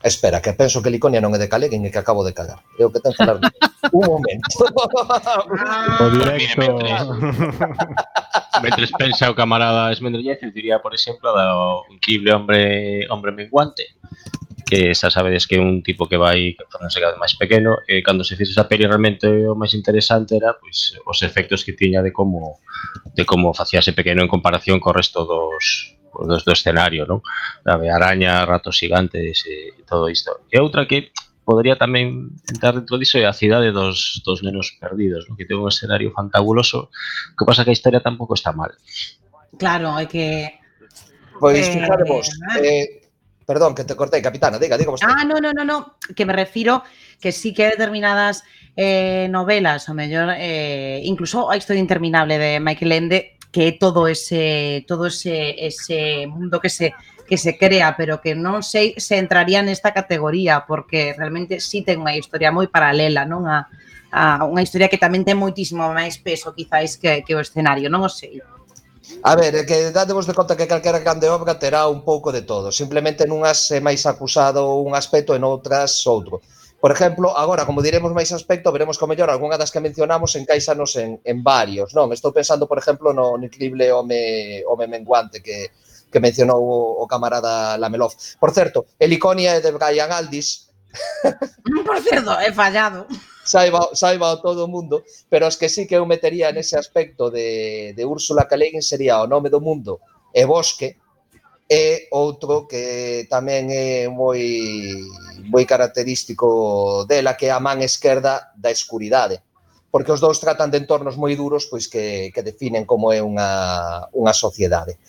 [0.05, 2.61] Espera, que penso que Liconia non é de Caleguen e que acabo de cagar.
[2.77, 3.41] É o que ten que falar.
[3.89, 4.53] un momento.
[5.97, 6.61] o directo.
[8.61, 13.97] Mentres pensa o camarada Esmendrellez, diría, por exemplo, do increíble hombre hombre menguante,
[14.61, 18.21] que xa sabedes que é un tipo que vai tornarse cada máis pequeno e cando
[18.21, 22.13] se fixe esa peli realmente o máis interesante era pois, os efectos que tiña de
[22.13, 22.61] como
[23.17, 27.19] de como facíase pequeno en comparación co resto dos dos do escenario, non?
[27.65, 30.47] Sabe, araña, ratos gigantes e todo isto.
[30.47, 31.11] E outra que
[31.45, 35.37] podría tamén entrar dentro diso é a cidade dos, dos nenos perdidos, non?
[35.37, 36.89] que ten un escenario fantabuloso,
[37.37, 38.73] que pasa que a historia tampouco está mal.
[39.59, 40.57] Claro, hai que.
[41.37, 42.25] Pois Eh, fijaremos,
[42.63, 43.05] eh,
[43.45, 45.13] perdón, que te cortei, capitana, diga, diga vostede.
[45.13, 45.77] Ah, no, no, no, no.
[46.15, 46.83] Que me refiero
[47.21, 48.43] que sí que hai determinadas
[48.75, 54.11] eh, novelas, o mellor, eh, incluso a historia interminable de Michael Ende, que é todo
[54.11, 56.91] ese todo ese ese mundo que se
[57.23, 61.87] que se crea, pero que non sei se entraría nesta categoría porque realmente si sí
[61.87, 63.71] ten unha historia moi paralela, non a,
[64.11, 68.03] a unha historia que tamén ten moitísimo máis peso quizáis que, que o escenario, non
[68.03, 68.43] o sei.
[69.23, 72.43] A ver, é que dadevos de conta que calquera grande obra terá un pouco de
[72.43, 76.43] todo, simplemente nunhas é máis acusado un aspecto e noutras outro.
[76.79, 80.93] Por exemplo, agora, como diremos máis aspecto, veremos con mellor algunha das que mencionamos encaixanos
[81.01, 82.13] en, en varios, non?
[82.13, 85.73] Estou pensando, por exemplo, no, no increíble home, home menguante que,
[86.11, 88.13] que mencionou o, o camarada Lamelov.
[88.37, 90.69] Por certo, Heliconia de Brian Aldis...
[91.87, 93.07] por certo, é fallado.
[93.45, 97.93] Saiba, saiba todo o mundo, pero os que sí que eu metería nese aspecto de,
[97.93, 98.57] de Úrsula K.
[98.81, 100.01] sería O nome do mundo
[100.33, 100.97] e Bosque,
[101.65, 104.41] e outro que tamén é moi
[105.49, 109.41] moi característico dela que é a man esquerda da escuridade
[109.95, 114.11] porque os dous tratan de entornos moi duros pois que, que definen como é unha,
[114.11, 114.99] unha sociedade.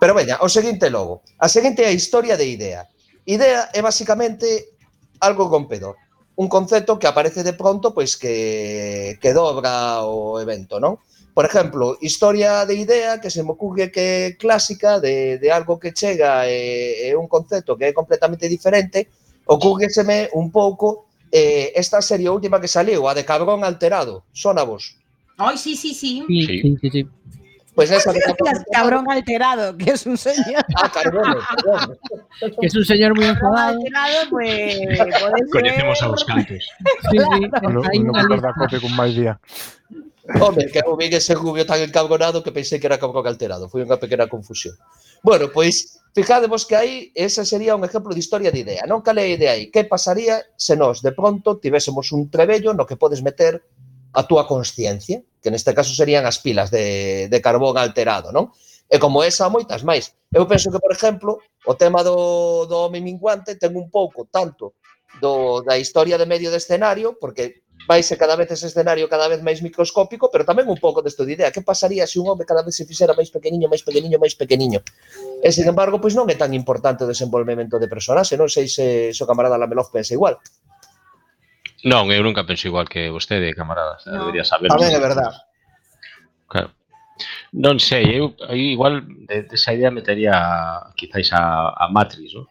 [0.00, 1.20] Pero veña, o seguinte logo.
[1.36, 2.88] A seguinte é a historia de idea.
[3.28, 4.72] Idea é basicamente
[5.20, 6.00] algo rompedor.
[6.40, 10.96] Un concepto que aparece de pronto pois que, que dobra o evento, non?
[11.34, 15.80] Por exemplo, historia de idea que se me ocurre que é clásica de, de algo
[15.80, 19.08] que chega e, eh, e un concepto que é completamente diferente,
[19.48, 24.28] ocurreseme un pouco eh, esta serie última que saliu, a de Cabrón Alterado.
[24.32, 25.00] Sona vos?
[25.40, 26.20] Ai, sí, sí, sí.
[26.28, 26.90] Sí, sí, sí.
[26.90, 27.02] sí.
[27.74, 30.62] Pues esa de cabrón, cabrón alterado, que es un señor.
[30.76, 31.98] Ah, cabrón, cabrón.
[32.60, 33.80] que es un señor muy enfadado.
[33.80, 34.98] Alterado, pues,
[35.50, 36.08] Conocemos ser...
[36.08, 36.68] a los cantos.
[37.10, 37.48] Sí, sí.
[37.48, 37.70] Claro.
[37.70, 39.38] No, no, no, no, no, no, no,
[39.90, 43.66] no, Home, que o vin ese rubio tan encabronado que pensei que era cabrón alterado.
[43.66, 44.78] Foi unha pequena confusión.
[45.18, 48.86] Bueno, pois, fijadevos que aí, esa sería un exemplo de historia de idea.
[48.86, 49.66] Non cale a idea aí.
[49.74, 53.66] Que pasaría se nós, de pronto, tivésemos un trebello no que podes meter
[54.14, 58.54] a túa consciencia, que neste caso serían as pilas de, de carbón alterado, non?
[58.86, 60.14] E como esa, moitas máis.
[60.30, 64.78] Eu penso que, por exemplo, o tema do, do home minguante ten un pouco tanto
[65.18, 69.26] do, da historia de medio de escenario, porque vai ser cada vez ese escenario cada
[69.28, 71.48] vez máis microscópico, pero tamén un pouco desto de idea.
[71.50, 74.80] Que pasaría se un home cada vez se fixera máis pequeniño, máis pequeniño, máis pequeniño?
[75.42, 78.38] E, sin embargo, pois non é tan importante o desenvolvemento de personaxe.
[78.38, 80.38] Non sei se, se o camarada Lamelov pensa igual.
[81.82, 83.98] Non, eu nunca penso igual que vostede, camarada.
[84.06, 84.26] No.
[84.26, 84.70] Debería saber.
[84.70, 85.34] Tamén é verdad.
[86.46, 86.70] Claro.
[87.52, 90.32] Non sei, eu, eu igual de, de, esa idea metería
[90.96, 92.46] quizáis a, a Matrix, non?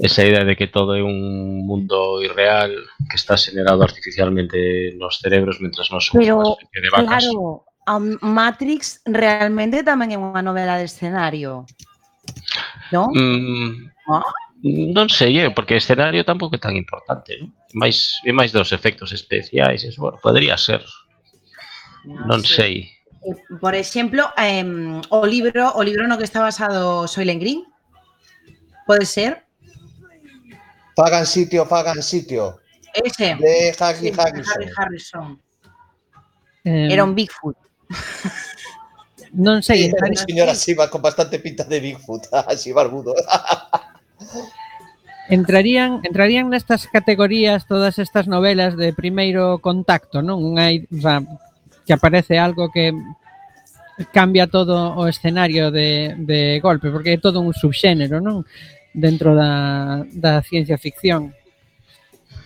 [0.00, 2.72] esa idea de que todo é un mundo irreal
[3.08, 7.24] que está generado artificialmente nos cerebros mentras nos somos Pero, unha especie de vacas.
[7.28, 11.68] Claro, a Matrix realmente tamén é unha novela de escenario.
[12.88, 13.12] Non?
[13.12, 14.24] Mm, ah?
[14.64, 17.52] non sei, eh, porque escenario tampouco é tan importante, non?
[17.76, 20.80] Mais, é máis dos efectos especiais, eso, bueno, podría ser.
[22.08, 22.88] Non, non sei.
[23.20, 23.52] sei.
[23.60, 24.64] Por exemplo, eh,
[25.12, 27.68] o libro, o libro no que está basado Soylent Green,
[28.88, 29.44] pode ser?
[31.00, 32.60] Fagan sitio, fagan sitio.
[32.92, 33.34] Ese.
[33.36, 34.52] De Harry sí, Harrison.
[34.52, 35.40] Harry Harrison.
[36.64, 37.56] Eh, Era un Bigfoot.
[39.32, 39.86] Non sei.
[39.86, 43.14] Era señora así, con bastante pinta de Bigfoot, así barbudo.
[45.30, 50.42] entrarían entrarían nestas categorías todas estas novelas de primeiro contacto, non?
[50.42, 51.22] Unha, o sea,
[51.86, 52.90] que aparece algo que
[54.10, 58.42] cambia todo o escenario de, de golpe, porque é todo un subxénero, non?
[58.94, 61.34] dentro da, da ciencia ficción.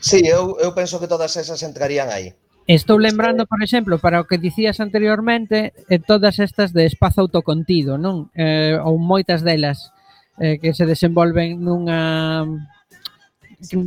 [0.00, 2.34] Sí, eu, eu penso que todas esas entrarían aí.
[2.66, 8.00] Estou lembrando, por exemplo, para o que dicías anteriormente, eh, todas estas de espazo autocontido,
[8.00, 8.32] non?
[8.32, 9.92] Eh, ou moitas delas
[10.40, 12.44] eh, que se desenvolven nunha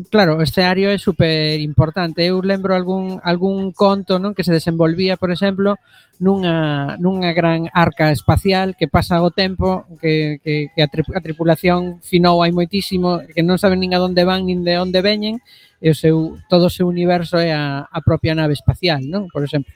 [0.09, 2.25] claro, este ario é super importante.
[2.25, 5.75] Eu lembro algún algún conto, non, que se desenvolvía, por exemplo,
[6.17, 11.21] nunha nunha gran arca espacial que pasa o tempo, que que que a, tri, a
[11.21, 15.41] tripulación finou hai moitísimo, que non saben nin a onde van nin de onde veñen,
[15.77, 19.29] e o seu todo o seu universo é a a propia nave espacial, non?
[19.29, 19.69] Por exemplo.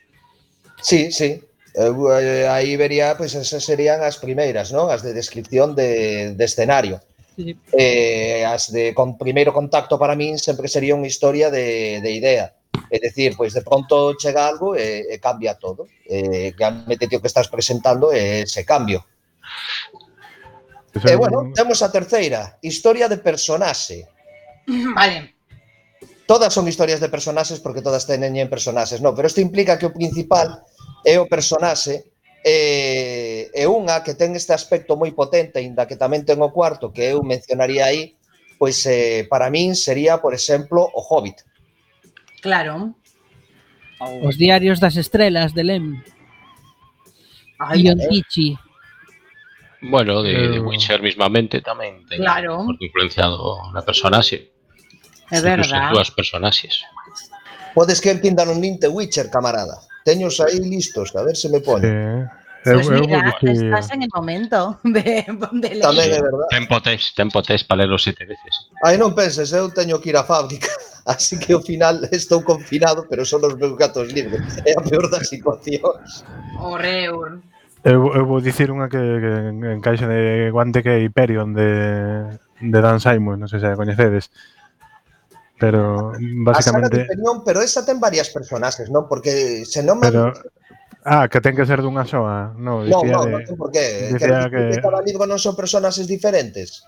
[0.81, 1.37] Sí, sí,
[1.73, 4.91] Eu, eh, aí vería, pois, esas serían as primeiras, non?
[4.91, 6.99] As de descripción de, de escenario.
[7.35, 7.55] Sí.
[7.71, 12.51] Eh, as de con primeiro contacto para min sempre sería unha historia de, de idea.
[12.91, 15.87] É dicir, pois de pronto chega algo e, e cambia todo.
[16.03, 19.07] Eh, realmente tío que estás presentando é ese cambio.
[20.91, 24.11] E eh, bueno, temos a terceira, historia de personaxe.
[24.95, 25.39] Vale.
[26.27, 29.95] Todas son historias de personaxes porque todas teñen personaxes, non, pero isto implica que o
[29.95, 30.63] principal
[31.03, 32.10] é o personaxe
[32.41, 36.89] E, e unha que ten este aspecto moi potente, inda que tamén ten o cuarto,
[36.89, 38.17] que eu mencionaría aí,
[38.57, 41.45] pois eh, para min sería, por exemplo, o Hobbit.
[42.41, 42.97] Claro.
[44.01, 46.01] Os diarios das estrelas de Lem.
[47.61, 48.09] Ai, Ion eh.
[48.09, 48.57] Tichy.
[49.81, 52.69] Bueno, de, de Witcher mismamente tamén ten claro.
[52.77, 54.53] influenciado na personaxe.
[55.29, 55.89] É verdade.
[55.89, 56.85] As dúas personaxes.
[57.73, 59.81] Podes que entindan un linte Witcher, camarada.
[60.03, 61.87] Teños aí listos, a ver se me poño.
[61.87, 62.41] Sí.
[62.63, 65.81] Eu, pues mira, eu estás en el momento de, de leer.
[65.81, 66.45] Tamén é verdad.
[66.53, 68.69] Tempo tes, tempo tes para ler os sete veces.
[68.85, 70.69] Aí non penses, eu teño que ir á fábrica,
[71.09, 74.45] así que ao final estou confinado, pero son os meus gatos libres.
[74.69, 76.21] É a peor das situacións.
[76.61, 77.41] Horreur.
[77.81, 79.33] Eu, eu vou dicir unha que, que
[79.73, 82.29] encaixa de guante que é Hyperion de,
[82.61, 84.29] de Dan Simon, non sei se a coñecedes.
[85.61, 86.57] Pero básicamente...
[86.57, 89.05] A saga de Perión, pero esa ten varias personaxes, non?
[89.05, 90.01] Porque se non...
[90.01, 90.33] Pero...
[91.05, 92.57] Ah, que ten que ser dunha soa.
[92.57, 93.31] No, no, no, de...
[93.37, 94.09] non ten por qué.
[94.09, 94.81] Dicía que, que...
[94.81, 96.81] cada libro non son personaxes diferentes.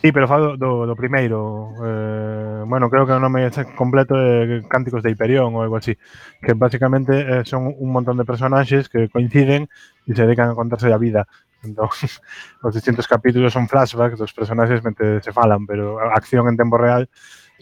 [0.00, 1.76] Sí, pero falo do, do primeiro.
[1.84, 5.92] Eh, bueno, creo que o nome completo é Cánticos de Hiperión ou algo así.
[6.40, 9.68] Que basicamente eh, son un montón de personaxes que coinciden
[10.08, 11.28] e se dedican a contarse a vida.
[11.62, 11.86] Entón,
[12.66, 16.76] os distintos capítulos son flashbacks dos personaxes mentre se falan, pero a acción en tempo
[16.76, 17.06] real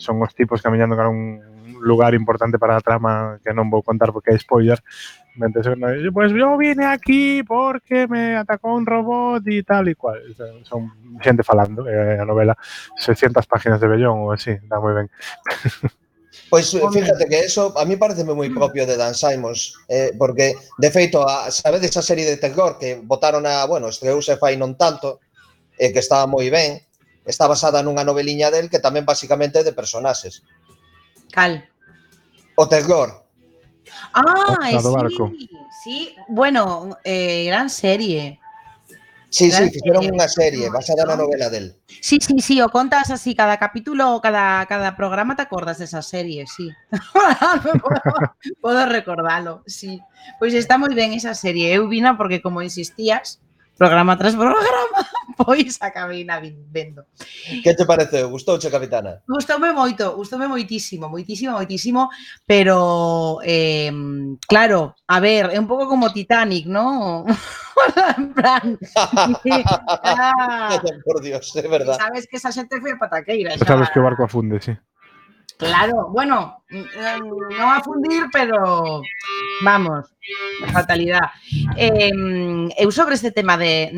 [0.00, 1.44] son os tipos camiñando cara un
[1.80, 4.80] lugar importante para a trama que non vou contar porque é spoiler.
[5.36, 9.94] Mentre son, pois pues, eu vine aquí porque me atacou un robot e tal e
[9.94, 10.20] cual
[10.64, 10.88] son
[11.20, 12.56] xente falando eh, a novela.
[12.96, 15.08] 600 páginas de Bellón ou así, dá moi ben.
[16.50, 20.54] Pois pues, fíjate que eso a mí pareceme moi propio de Dan Simons, eh, porque
[20.78, 24.74] de feito, a, sabedes esa serie de Tergor que votaron a, bueno, estreouse fai non
[24.74, 25.22] tanto,
[25.78, 26.82] eh, que estaba moi ben,
[27.24, 30.42] está basada nunha noveliña del que tamén basicamente é de personaxes.
[31.30, 31.64] Cal?
[32.56, 33.24] O terror.
[34.14, 35.32] Ah, é, sí, barco.
[35.84, 35.96] sí.
[36.28, 38.40] Bueno, eh, gran serie.
[39.30, 41.78] Sí, gran sí, fixeron unha serie basada na novela del.
[42.02, 46.02] Sí, sí, sí, o contas así cada capítulo ou cada, cada programa te acordas desa
[46.02, 46.66] serie, sí.
[46.90, 48.02] podo,
[48.62, 50.02] podo recordalo, sí.
[50.42, 51.70] Pois pues está moi ben esa serie.
[51.70, 53.38] Eu vina porque como insistías,
[53.80, 55.00] programa tras programa,
[55.40, 56.36] pois a cabina
[56.68, 57.06] vendo.
[57.64, 58.28] Que te pareceu?
[58.28, 59.24] Gustouche, capitana?
[59.24, 62.12] Gustoume moito, gustoume moitísimo, moitísimo, moitísimo,
[62.44, 63.88] pero eh,
[64.44, 67.24] claro, a ver, é un pouco como Titanic, ¿no?
[68.20, 68.76] en plan...
[70.04, 71.96] ah, Por Dios, é verdad.
[71.96, 73.56] Sabes que esa xente foi a pataqueira.
[73.56, 74.76] Xa, sabes que o barco afunde, sí.
[75.60, 79.02] Claro, bueno, mm, no a fundir, pero
[79.62, 80.06] vamos,
[80.72, 81.20] fatalidad.
[81.76, 82.10] Eh,
[82.78, 83.92] eu sobre este tema de,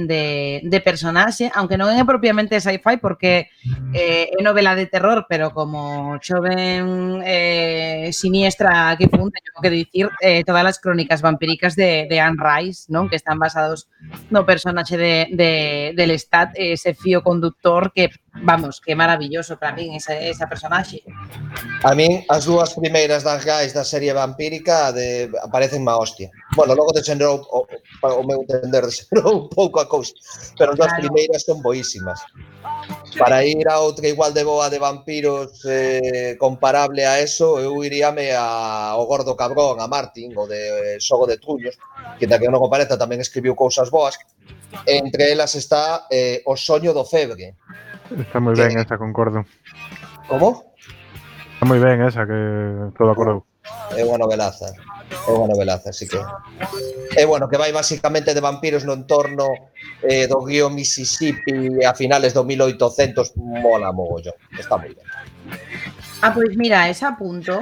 [0.67, 3.47] de, personaxe, aunque non é propiamente sci-fi, porque
[3.95, 10.43] eh, novela de terror, pero como xoven eh, siniestra que fun, teño que dicir eh,
[10.43, 13.07] todas as crónicas vampíricas de, Anne Rice, non?
[13.07, 13.87] que están basados
[14.35, 19.95] no personaxe de, de, del Stat, ese fío conductor que, vamos, que maravilloso para min
[19.95, 21.05] esa, esa personaxe.
[21.85, 26.33] A min as dúas primeiras das gais da serie vampírica de aparecen má hostia.
[26.57, 27.69] Bueno, logo desenrou o,
[28.03, 30.17] o meu entender desenrou un pouco a cousa,
[30.57, 30.91] pero as claro.
[30.91, 32.21] dúas primeiras son boísimas.
[33.19, 38.33] Para ir a outra igual de boa de vampiros eh, comparable a eso, eu iríame
[38.33, 41.77] a o gordo cabrón, a Martin, o de eh, Sogo de Trullos,
[42.19, 44.17] que da que non compareza tamén escribiu cousas boas.
[44.89, 47.61] Entre elas está eh, O soño do febre,
[48.19, 48.83] Está moi ben eh.
[48.83, 49.45] esa, concordo.
[50.29, 50.75] Como?
[51.57, 52.39] Está moi ben esa, que
[52.97, 53.47] todo acordou.
[53.47, 53.97] acordo.
[53.97, 54.75] É unha novelaza.
[55.13, 56.19] É unha novelaza, así que...
[57.13, 59.71] É bueno, que vai basicamente de vampiros no entorno
[60.03, 63.37] eh, do guío Mississippi a finales do 1800.
[63.37, 64.35] Mola mogollón.
[64.57, 65.07] Está moi ben.
[66.25, 67.61] Ah, pois mira, esa punto.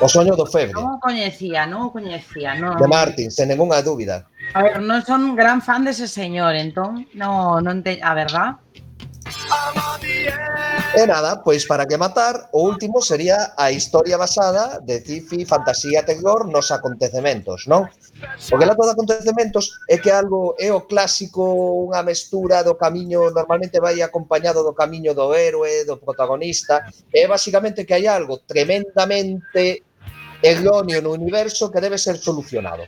[0.00, 0.76] O soño do febre.
[0.76, 2.58] Non o coñecía, non o coñecía.
[2.58, 2.76] Non.
[2.76, 4.28] De Martin, sen ninguna dúbida.
[4.52, 8.61] A ver, non son gran fan dese señor, entón, non, non te, a verdad.
[10.92, 16.04] E nada, pois para que matar, o último sería a historia basada de cifi, fantasía,
[16.04, 17.88] terror nos acontecementos, non?
[18.52, 21.40] Porque que de acontecementos é que algo é o clásico,
[21.88, 27.88] unha mestura do camiño, normalmente vai acompañado do camiño do héroe, do protagonista, é basicamente
[27.88, 29.80] que hai algo tremendamente
[30.42, 32.84] erróneo no universo que debe ser solucionado.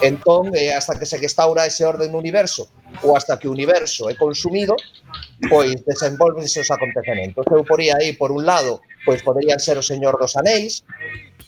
[0.00, 2.68] Entón, eh, hasta que se restaura ese orden no universo
[3.02, 4.76] ou hasta que o universo é consumido,
[5.48, 7.42] pois desenvolvense os acontecementos.
[7.50, 10.84] Eu poría aí, por un lado, pois poderían ser o Señor dos Anéis,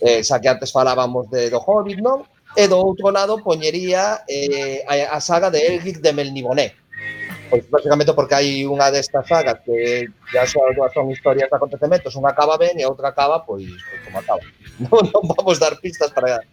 [0.01, 2.25] eh, xa que antes falábamos de do Hobbit, non?
[2.57, 6.73] E do outro lado poñería eh, a, a saga de Elric de Melniboné,
[7.51, 12.35] Pois basicamente porque hai unha destas sagas que ya son, son historias de acontecementos, unha
[12.35, 14.43] acaba ben e a outra acaba pois, pois como acaba.
[14.77, 16.45] Non, non vamos dar pistas para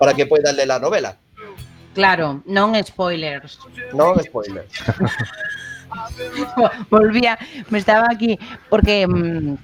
[0.00, 1.14] para que poidan ler a novela.
[1.94, 3.58] Claro, non spoilers.
[3.94, 4.72] Non spoilers.
[6.90, 7.38] Volvía,
[7.70, 8.38] me estaba aquí
[8.68, 9.56] porque mm,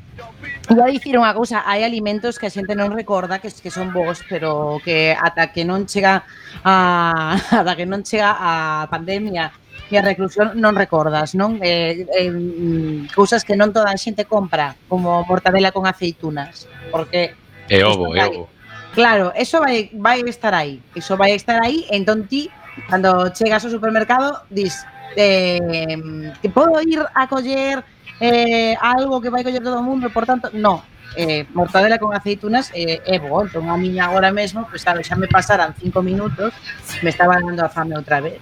[0.71, 3.93] iba a dicir unha cousa, hai alimentos que a xente non recorda que que son
[3.93, 6.25] bons, pero que ata que non chega
[6.65, 9.53] a ata que non chega a pandemia
[9.91, 11.61] e a reclusión non recordas, non?
[11.61, 17.37] Eh, eh, mm, cousas que non toda a xente compra, como mortadela con aceitunas, porque...
[17.69, 18.49] É ovo, é ovo.
[18.95, 22.47] Claro, eso vai, vai estar aí, eso vai estar aí, entón ti,
[22.89, 24.87] cando chegas ao supermercado, dis,
[25.19, 27.83] eh, que podo ir a coller
[28.21, 32.71] eh, algo que vai coller todo o mundo, por tanto, no, eh, mortadela con aceitunas
[32.75, 36.55] eh, é bo, entón a miña agora mesmo, pues, claro, xa me pasaran cinco minutos,
[37.03, 38.39] me estaba dando a fame outra vez.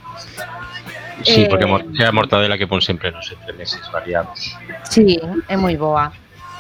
[1.21, 1.49] Sí, eh...
[1.49, 4.57] porque é a mortadela que pon sempre nos entremeses variados.
[4.89, 6.13] Sí, é moi boa.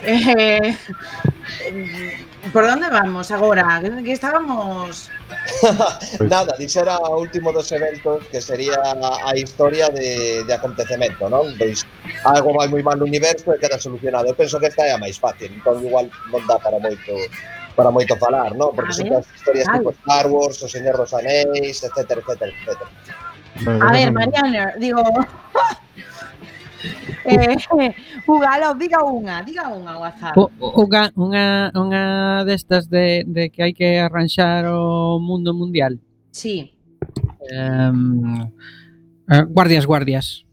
[0.02, 0.74] Eh,
[2.52, 3.80] por onde vamos agora?
[4.02, 5.10] Que estábamos...
[6.20, 11.54] Nada, dixera o último dos eventos que sería a historia de, de acontecemento, non?
[11.54, 11.86] Pois
[12.26, 14.26] algo vai moi mal no universo e queda solucionado.
[14.26, 17.14] Eu penso que esta é a máis fácil, entón igual non dá para moito
[17.72, 18.74] para moito falar, non?
[18.74, 22.90] Porque son as historias tipo Star Wars, O Señor dos Anéis, etcétera, etcétera, etcétera.
[23.66, 25.02] A ver, Mariana, digo...
[27.24, 27.56] eh,
[28.78, 30.34] diga unha, diga unha, WhatsApp.
[30.58, 32.02] Unha, unha, unha
[32.44, 35.98] destas de, de que hai que arranxar o mundo mundial.
[36.30, 36.74] Sí.
[37.50, 38.48] Em,
[39.28, 40.44] eh, guardias, guardias.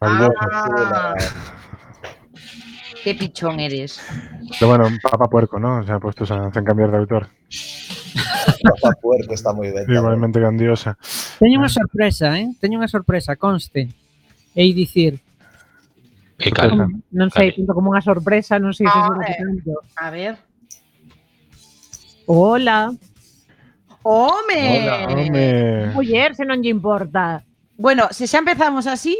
[0.00, 1.14] Ah,
[3.04, 4.02] qué pichón eres.
[4.58, 5.78] Pero bueno, Papa Puerco, ¿no?
[5.80, 7.28] O sea, puestos a, hacen cambiar de autor.
[8.84, 9.88] a puerco está moi ben.
[9.88, 10.96] Igualmente grandiosa.
[11.38, 12.52] Teño unha sorpresa, eh?
[12.60, 13.88] Teño unha sorpresa, conste.
[14.52, 15.20] Ei dicir,
[16.42, 16.90] Que calma.
[17.14, 19.72] Non sei, tanto como unha sorpresa, non sei se ah, é tanto.
[19.94, 20.34] A ver.
[22.26, 22.90] Hola.
[24.02, 24.62] Home.
[24.82, 25.46] Hola, home.
[25.94, 27.46] Muller, se non lle importa.
[27.78, 29.14] Bueno, se xa empezamos así,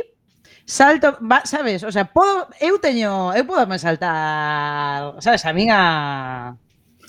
[0.66, 5.70] salto, va, sabes, o sea, podo, eu teño, eu podo me saltar, sabes, a min
[5.70, 6.54] a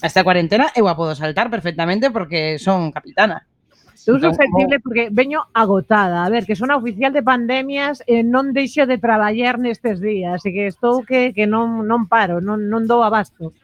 [0.03, 3.47] esta cuarentena eu a podo saltar perfectamente porque son capitana.
[4.03, 6.27] Eu sou sensible porque veño agotada.
[6.27, 10.03] A ver, que son a oficial de pandemias eh, e non deixo de traballar nestes
[10.03, 10.43] días.
[10.43, 13.55] Así que estou que, que non, non paro, non, non dou abasto.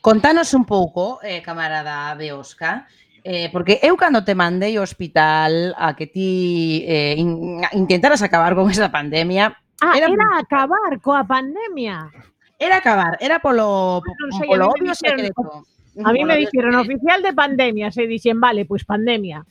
[0.00, 2.88] Contanos un pouco, eh, camarada Beosca,
[3.24, 8.52] Eh, porque eu cando te mandei ao hospital a que ti eh, in, intentaras acabar
[8.52, 9.48] con esa pandemia...
[9.80, 12.12] Ah, era, era acabar coa pandemia.
[12.58, 15.66] Era acabar, era polo, polo, non sei, polo obvio secreto.
[16.02, 19.46] A mí me dixeron oficial de pandemia, se dixen, vale, pois pues pandemia.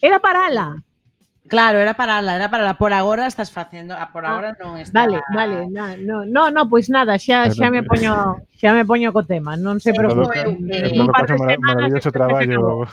[0.00, 0.82] Era parala.
[1.46, 2.78] Claro, era para ala, era para ala.
[2.78, 5.04] Por agora estás facendo, ah, por agora ah, non está.
[5.04, 9.12] Vale, vale, na, no, no, no, pois nada, xa xa me poño, xa me poño
[9.12, 10.40] co tema, non se preocupe.
[10.40, 12.88] Sí, un par de maravilloso traballo.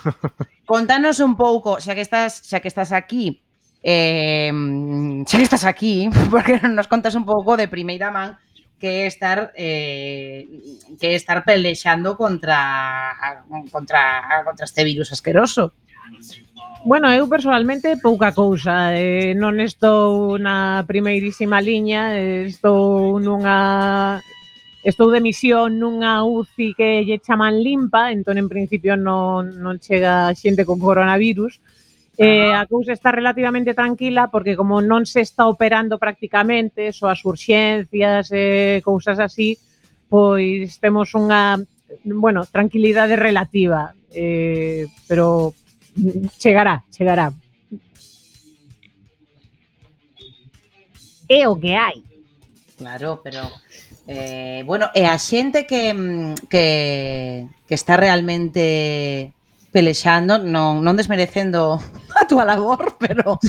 [0.68, 3.40] Contanos un pouco, xa que estás, xa que estás aquí,
[3.80, 4.52] eh,
[5.24, 8.36] xa que estás aquí, porque nos contas un pouco de primeira man,
[8.82, 10.50] que estar eh,
[11.00, 13.14] que estar pelexando contra
[13.72, 15.74] contra contra este virus asqueroso.
[16.84, 24.18] Bueno, eu personalmente pouca cousa, eh, non estou na primeirísima liña, eh, estou nunha
[24.82, 30.34] estou de misión nunha UCI que lle chaman limpa, entón en principio non, non chega
[30.34, 31.62] xente con coronavirus,
[32.18, 37.24] Eh, a cousa está relativamente tranquila porque como non se está operando prácticamente, só as
[37.24, 39.56] urxencias e eh, cousas así,
[40.12, 41.56] pois temos unha,
[42.04, 45.56] bueno, tranquilidade relativa, eh, pero
[46.36, 47.32] chegará, chegará.
[51.32, 52.04] É o que hai.
[52.76, 53.48] Claro, pero
[54.04, 59.32] eh, bueno, e a xente que, mm, que, que está realmente
[59.72, 61.80] pelexando, non, non desmerecendo
[62.20, 63.40] a túa labor, pero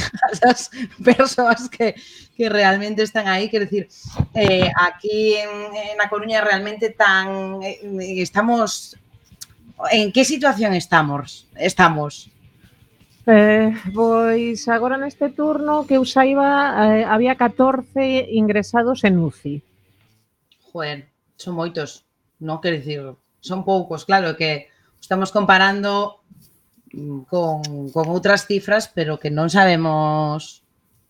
[0.46, 0.70] as
[1.02, 1.98] persoas que,
[2.38, 3.90] que realmente están aí, quer decir,
[4.32, 8.94] eh, aquí en, en A Coruña realmente tan eh, estamos
[9.90, 11.50] en que situación estamos?
[11.58, 12.30] Estamos.
[13.26, 19.62] Eh, pois agora neste turno que eu saiba eh, había 14 ingresados en UCI.
[20.70, 21.06] Joder,
[21.38, 22.02] son moitos,
[22.42, 23.02] non quero dicir,
[23.38, 24.71] son poucos, claro que
[25.02, 26.22] Estamos comparando
[26.94, 30.62] mm, con, con outras cifras, pero que non sabemos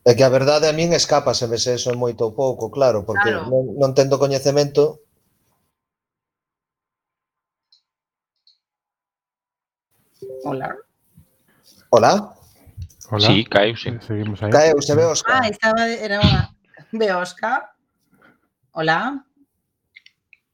[0.02, 3.30] É que a verdade a min escápaseme se eso é moito ou pouco, claro, porque
[3.30, 3.46] claro.
[3.46, 4.98] Non, non tendo coñecemento.
[10.42, 10.74] Hola.
[11.94, 12.34] Hola.
[13.14, 13.26] Hola.
[13.30, 14.02] Sí, caeuse.
[14.02, 14.50] Seguimos aí.
[14.50, 15.38] Caeuse, ve Oscar.
[15.38, 16.50] Ah, estaba, era unha...
[16.90, 17.70] Ve Oscar.
[18.74, 19.22] Hola.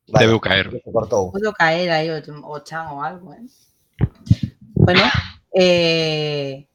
[0.08, 0.70] Vale, Debeu caer.
[0.70, 1.32] Se cortou.
[1.32, 3.44] Podo caer aí o, o chan ou algo, eh?
[4.74, 5.02] Bueno,
[5.54, 6.66] eh,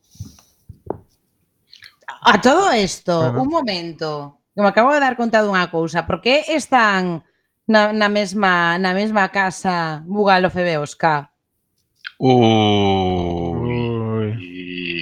[2.21, 3.41] a todo isto, uh -huh.
[3.41, 7.23] un momento, que me acabo de dar conta dunha cousa, por que están
[7.67, 11.29] na, na mesma na mesma casa Bugalo e Beosca?
[12.19, 12.37] Ui,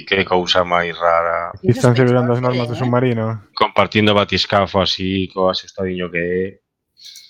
[0.08, 1.52] que cousa máis rara.
[1.62, 3.42] Están celebrando as normas do submarino.
[3.54, 6.61] Compartindo batiscafo así, co asustadiño que é.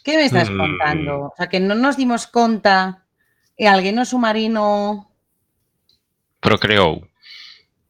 [0.03, 0.59] Que me estás mm.
[0.59, 1.13] contando?
[1.31, 3.07] O sea, que non nos dimos conta
[3.55, 5.07] e eh, alguén no submarino...
[6.43, 7.07] Procreou.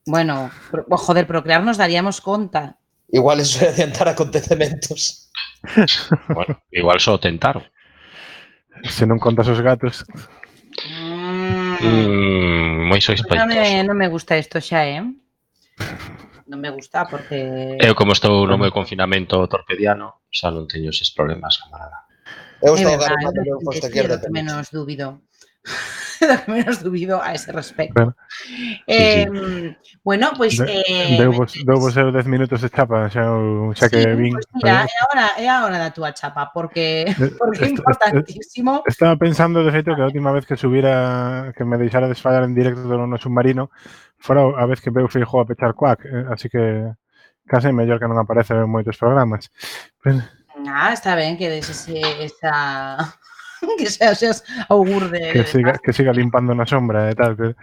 [0.04, 2.76] Bueno, pro, oh, joder, procrear nos daríamos conta.
[3.08, 5.30] Igual eso é adiantar acontecementos.
[6.28, 7.64] bueno, igual só tentaron.
[8.88, 10.04] Se non contas os gatos.
[11.80, 13.40] Mm, moi sospeitoso.
[13.40, 15.00] Non me, non me gusta isto xa, eh?
[15.00, 17.78] Non me gusta porque...
[17.80, 22.08] Eu como estou no meu confinamento torpediano, xa non teño eses problemas, camarada.
[22.64, 25.20] Eu É estou verdade, agarrando o posto que aquí é do de que menos dúbido.
[26.48, 27.94] menos dúbido a ese respecto.
[27.94, 28.14] Bueno,
[28.86, 29.26] Eh,
[30.02, 33.22] bueno, pois De, eh, deuvos, deuvos eu 10 minutos de chapa, xa,
[33.74, 34.34] xa que sí, vin.
[34.34, 37.06] pois mira, é a hora, é a hora da túa chapa, porque,
[37.38, 38.82] porque é importantísimo.
[38.86, 42.54] Estaba pensando, de feito, que a última vez que subira, que me deixara desfallar en
[42.54, 43.70] directo no no submarino,
[44.18, 46.62] fora a vez que veu Feijó a pechar cuac, eh, así que
[47.47, 49.51] case mellor que non aparece en moitos programas.
[50.03, 50.22] Pero,
[50.68, 51.72] Ah, está ben que esa
[53.86, 57.57] seas, seas augur de, que siga, que siga limpando na sombra e tal.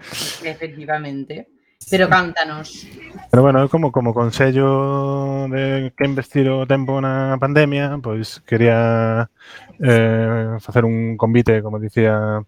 [0.43, 1.47] Efectivamente.
[1.89, 2.85] Pero cántanos.
[3.31, 9.31] pero bueno, como como consello de que investir o tempo na pandemia, pois quería
[9.79, 12.43] eh, facer un convite, como dicía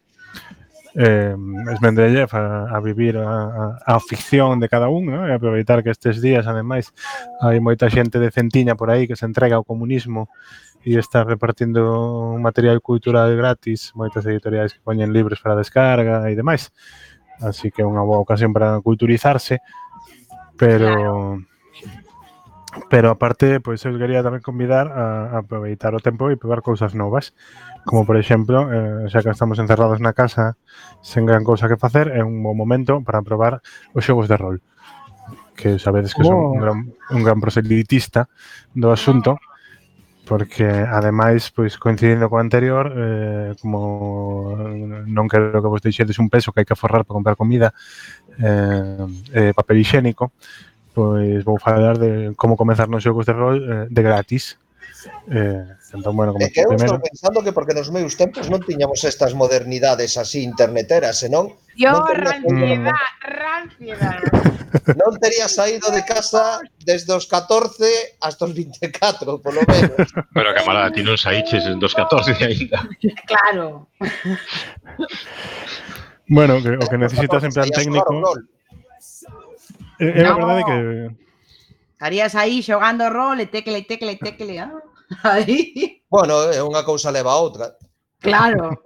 [0.96, 1.36] eh,
[1.74, 5.28] Esmendrellev a, a vivir a, a, a ficción de cada un ¿no?
[5.28, 6.92] e aproveitar que estes días, ademais,
[7.40, 10.28] hai moita xente de centiña por aí que se entrega ao comunismo
[10.82, 16.34] e está repartindo un material cultural gratis, moitas editoriais que poñen libros para descarga e
[16.34, 16.74] demais.
[17.42, 19.62] Así que é unha boa ocasión para culturizarse,
[20.58, 21.42] pero...
[22.88, 26.96] Pero aparte, pois eu quería tamén convidar a, a aproveitar o tempo e probar cousas
[26.96, 27.36] novas.
[27.86, 30.58] Como por exemplo, eh, xa que estamos encerrados na casa
[31.02, 33.66] sen gran cousa que facer, é un bom momento para probar
[33.98, 34.58] os xogos de rol.
[35.58, 36.30] Que sabedes que oh.
[36.30, 36.62] son un oh.
[36.62, 36.78] gran,
[37.10, 38.30] un gran proselitista
[38.78, 39.42] do asunto,
[40.30, 44.56] porque ademais, pois coincidindo co anterior, eh, como
[45.10, 47.74] non quero que vos deixedes un peso que hai que forrar para comprar comida,
[48.38, 50.32] eh, eh, papel higiénico,
[50.94, 54.61] pois vou falar de como comenzar nos xogos de rol eh, de gratis
[55.32, 56.98] Eh, entón, bueno, como é que eu primero...
[56.98, 61.58] estou pensando que porque nos meus tempos non tiñamos estas modernidades así interneteras, senón...
[61.74, 62.94] Yo, non tería...
[63.22, 64.98] ranciedad, mm.
[64.98, 70.08] Non tería saído de casa desde os 14 hasta os 24, polo menos.
[70.36, 72.86] Pero, camarada, ti non saíches dos 14 ainda.
[73.26, 73.90] Claro.
[76.30, 78.10] Bueno, que, o que necesitas en plan técnico...
[80.02, 80.36] Eh, é no.
[80.36, 80.78] verdade que
[82.02, 84.58] Estarías aí xogando rol e tecle, tecle, tecle.
[84.58, 84.74] Ah.
[85.38, 86.02] Aí.
[86.10, 87.78] Bueno, é unha cousa leva a outra.
[88.18, 88.74] Claro.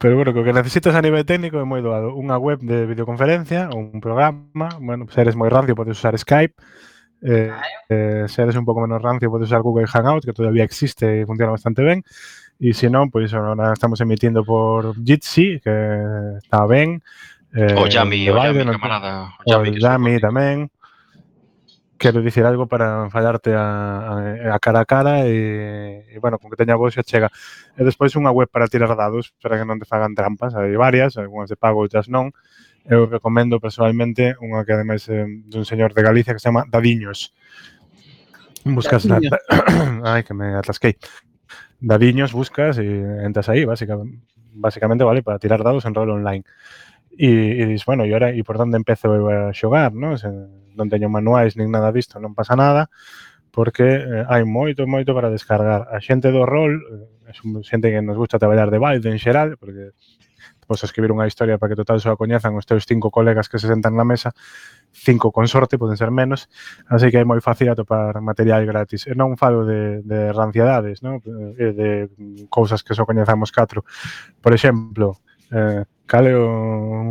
[0.00, 2.16] Pero bueno, o que necesitas a nivel técnico é moi doado.
[2.16, 6.56] Unha web de videoconferencia, un programa, bueno, se eres moi rancio podes usar Skype,
[7.20, 7.52] eh,
[7.92, 11.28] eh, se eres un pouco menos rancio podes usar Google Hangout, que todavía existe e
[11.28, 12.00] funciona bastante ben,
[12.56, 15.76] e se non, pois ahora estamos emitindo por Jitsi, que
[16.40, 17.04] está ben,
[17.54, 19.32] Eh, o Yami, o Biden, Yami, camarada.
[19.44, 20.72] O Yami, o Yami tamén.
[22.00, 23.62] Quero dicir algo para enfadarte a,
[24.50, 27.30] a, a cara a cara e, e, bueno, con que teña voz xa chega.
[27.78, 30.56] E despois unha web para tirar dados para que non te fagan trampas.
[30.56, 32.32] Hai varias, algunhas de pago, outras non.
[32.88, 37.30] Eu recomendo personalmente unha que ademais é dun señor de Galicia que se chama Dadiños.
[38.64, 39.20] Buscas na...
[40.08, 40.98] Ai, que me atasquei.
[41.78, 42.86] Dadiños buscas e
[43.22, 44.22] entras aí, básicamente,
[44.54, 46.42] básicamente vale para tirar dados en rol online.
[47.18, 50.16] E, e dis, bueno, e, ahora, e por onde empezo eu a xogar, non?
[50.16, 50.28] Se,
[50.72, 52.88] non teño manuais nin nada disto, non pasa nada,
[53.52, 55.92] porque eh, hai moito, moito para descargar.
[55.92, 56.80] A xente do rol,
[57.28, 59.92] eh, xente que nos gusta traballar de balde en xeral, porque
[60.64, 63.60] podes escribir unha historia para que total só a coñezan os teus cinco colegas que
[63.60, 64.32] se sentan na mesa,
[64.88, 66.48] cinco con sorte, poden ser menos,
[66.88, 69.04] así que é moi fácil atopar material gratis.
[69.04, 71.20] E non falo de, de ranciedades, non?
[71.20, 71.88] E eh, de
[72.48, 73.84] cousas que só coñezamos catro.
[74.40, 75.20] Por exemplo,
[75.52, 77.08] eh, Cal é o...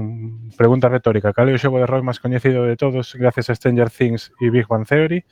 [0.55, 1.33] Pregunta retórica.
[1.33, 4.53] Cal é o xogo de rol máis coñecido de todos gracias a Stranger Things e
[4.53, 5.25] Big Bang Theory?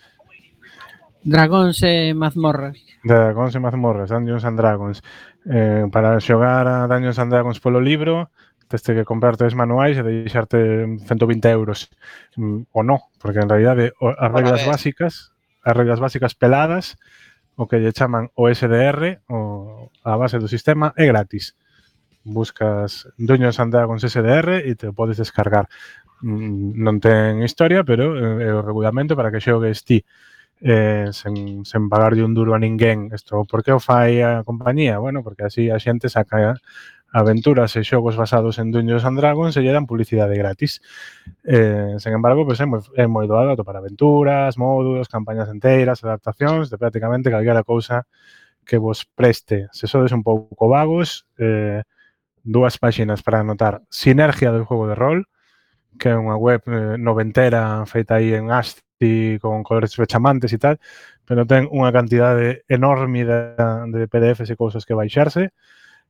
[1.21, 2.81] Dragóns e mazmorras.
[3.05, 5.05] Dragons e mazmorras, Dungeons and Dragons.
[5.45, 8.33] Eh, para xogar a Dungeons and Dragons polo libro,
[8.65, 11.93] teste que comprar tres manuais e deixarte 120 euros.
[12.41, 15.29] Mm, o no, porque en realidade as regras básicas,
[15.61, 16.97] as regras básicas peladas,
[17.53, 21.53] o que lle chaman o SDR, o, a base do sistema, é gratis
[22.31, 25.67] buscas Dungeons and Dragons SDR e te podes descargar.
[26.21, 30.03] Mm, non ten historia, pero eh, é o regulamento para que xogues ti
[30.61, 33.11] eh, sen, sen pagarlle un duro a ninguén.
[33.15, 34.99] Isto, por que o fai a compañía?
[34.99, 36.59] Bueno, porque así a xente saca
[37.11, 40.81] aventuras e xogos basados en Dungeons and Dragons e lle dan publicidade gratis.
[41.43, 46.69] Eh, sen embargo, pois é moi, é moi doado para aventuras, módulos, campañas enteiras, adaptacións,
[46.69, 48.05] de prácticamente calquera cousa
[48.65, 49.67] que vos preste.
[49.73, 51.81] Se sodes un pouco vagos, eh,
[52.43, 55.19] dúas páxinas para anotar Sinergia do Juego de Rol,
[55.97, 60.77] que é unha web eh, noventera feita aí en ASCII con colores fechamantes e tal,
[61.27, 63.55] pero ten unha cantidade enorme de,
[63.91, 65.51] de PDFs e cousas que baixarse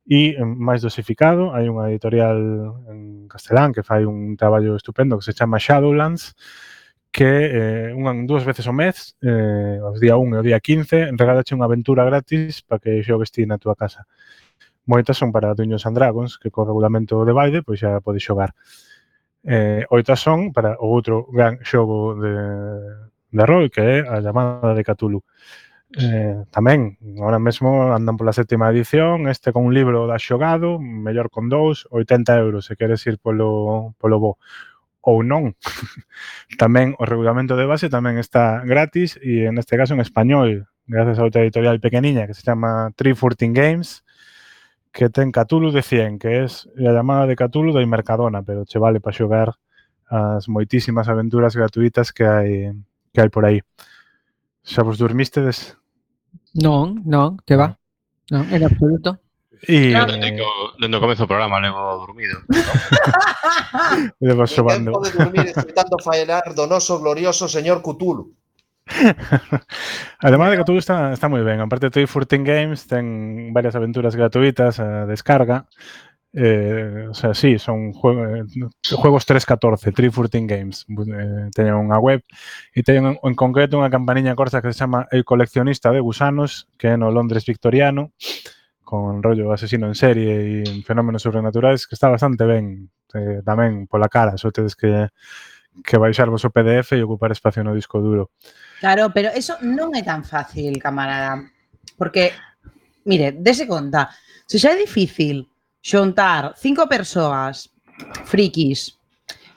[0.10, 2.38] e mm, máis dosificado, hai unha editorial
[2.90, 6.34] en castelán que fai un traballo estupendo que se chama Shadowlands
[7.12, 11.18] que eh, unha, dúas veces ao mes, eh, os día 1 e o día 15,
[11.18, 14.06] regálache unha aventura gratis para que xogues ti na túa casa
[14.86, 18.54] moitas son para Dungeons and Dragons, que co regulamento de Baide pois xa podes xogar.
[19.44, 22.36] Eh, oitas son para o outro gran xogo de,
[23.32, 25.24] de rol, que é a chamada de Cthulhu.
[25.98, 31.34] Eh, tamén, ahora mesmo andan pola sétima edición, este con un libro da xogado, mellor
[31.34, 34.32] con dous, 80 euros, se queres ir polo, polo bo
[35.02, 35.58] ou non.
[36.62, 41.18] tamén o regulamento de base tamén está gratis e en este caso en español, gracias
[41.18, 44.06] a outra editorial pequeniña que se chama 314 Games,
[44.92, 48.80] que ten Cthulhu de 100, que es a llamada de Cthulhu do Mercadona, pero che
[48.80, 49.56] vale para xogar
[50.10, 52.74] as moitísimas aventuras gratuitas que hai
[53.14, 53.62] que hai por aí.
[54.66, 55.78] Xa vos dormistedes?
[56.58, 57.78] Non, non, que va.
[58.34, 59.22] Non, en absoluto.
[59.68, 60.34] E claro, eh...
[60.34, 60.46] que,
[60.80, 62.42] dende o comezo do programa levo dormido.
[64.24, 64.96] levo xobando.
[64.96, 68.39] pode dormir escutando faelar do noso glorioso señor Cthulhu.
[70.20, 71.62] Además de que todo está, está moi ben.
[71.62, 75.68] Aparte, Toy 14 Games ten varias aventuras gratuitas a descarga.
[76.32, 78.44] Eh, o sea, sí, son eh,
[78.96, 80.86] juegos 314, 314 Games.
[80.90, 82.22] Eh, teñen unha web
[82.74, 86.94] e teñen en concreto unha campaniña corta que se chama El coleccionista de gusanos, que
[86.94, 88.14] é no Londres victoriano,
[88.86, 94.10] con rollo asesino en serie e fenómenos sobrenaturais, que está bastante ben eh, tamén pola
[94.10, 95.10] cara, só tedes que
[95.84, 98.32] que baixarvos o PDF e ocupar espacio no disco duro.
[98.80, 101.40] Claro, pero eso non é tan fácil, camarada.
[101.96, 102.32] Porque,
[103.06, 104.12] mire, dese conta,
[104.48, 105.48] se xa é difícil
[105.80, 107.72] xuntar cinco persoas
[108.26, 109.00] frikis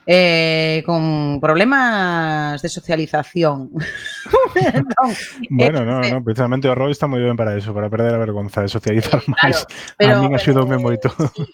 [0.06, 3.70] eh, con problemas de socialización.
[4.54, 5.10] entón,
[5.50, 8.62] bueno, no, no, precisamente o rol está moi ben para eso, para perder a vergonza
[8.62, 9.62] de socializar máis.
[9.62, 9.94] claro, máis.
[9.98, 11.08] Pero, a min axudoume eh, moito.
[11.34, 11.46] Sí.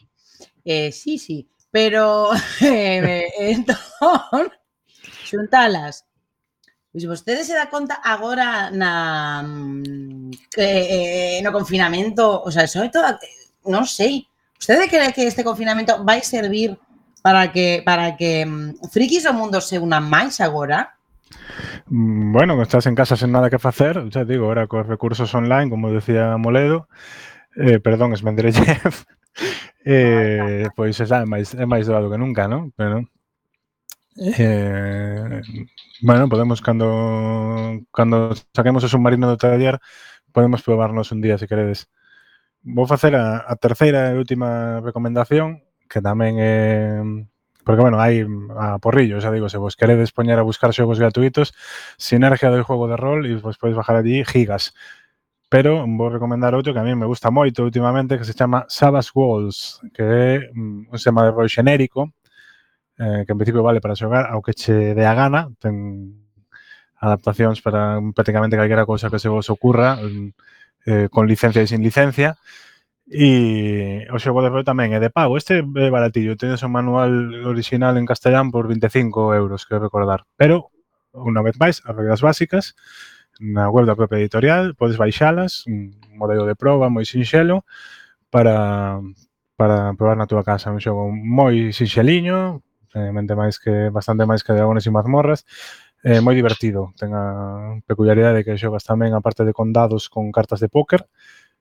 [0.64, 1.48] Eh, sí, sí.
[1.70, 4.52] Pero eh, entón,
[5.24, 6.04] xuntalas.
[6.90, 9.44] Pois se dá conta agora na
[10.56, 13.06] eh, no confinamento, o sea, sobre todo,
[13.68, 14.24] non sei,
[14.56, 16.74] vostede cree que este confinamento vai servir
[17.22, 20.96] para que para que mm, frikis do mundo se unan máis agora?
[21.86, 25.92] Bueno, estás en casa sen nada que facer, xa digo, ahora cos recursos online, como
[25.92, 26.88] decía Moledo,
[27.58, 28.94] eh, perdón, Esmenderellev,
[29.84, 32.70] eh, pois xa, é máis, é máis doado que nunca, non?
[32.78, 33.02] Pero,
[34.16, 34.34] eh.
[34.38, 35.42] eh,
[36.02, 39.82] bueno, podemos, cando, cando saquemos o submarino do taller,
[40.30, 41.90] podemos probarnos un día, se queredes.
[42.62, 47.02] Vou facer a, a terceira e última recomendación, que tamén é...
[47.02, 47.26] Eh,
[47.68, 48.24] porque, bueno, hai
[48.56, 51.52] a porrillo, xa digo, se vos queredes poñer a buscar xogos gratuitos,
[52.00, 54.72] sinergia do xogo de rol e vos podes bajar allí gigas
[55.48, 59.10] pero vou recomendar outro que a mí me gusta moito últimamente, que se chama Sabas
[59.16, 62.12] Walls, que é un sistema de rol xenérico,
[62.98, 66.12] eh, que en principio vale para xogar ao que che dé a gana, ten
[67.00, 70.28] adaptacións para prácticamente calquera cousa que se vos ocurra, mm,
[70.86, 72.36] eh, con licencia e sin licencia,
[73.08, 75.40] E o xogo de rol tamén é de pago.
[75.40, 76.36] Este é baratillo.
[76.36, 80.28] Tenes o manual original en castellán por 25 euros, que recordar.
[80.36, 80.68] Pero,
[81.16, 82.76] unha vez máis, as regras básicas,
[83.38, 87.62] na web da propia editorial, podes baixalas, un modelo de proba moi sinxelo
[88.30, 88.98] para
[89.58, 92.62] para probar na túa casa un xogo moi sinxeliño,
[92.94, 95.46] eh, mente máis que bastante máis que dragones e mazmorras,
[96.02, 100.62] eh, moi divertido, ten a peculiaridade que xogas tamén a parte de condados con cartas
[100.62, 101.06] de póker.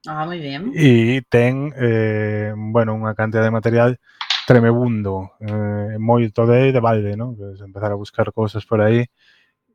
[0.06, 0.70] Ah, moi ben.
[0.78, 3.98] E ten eh, bueno, unha cantidad de material
[4.46, 7.34] tremebundo, eh, moi todo de balde, ¿no?
[7.34, 9.10] Pues empezar a buscar cousas por aí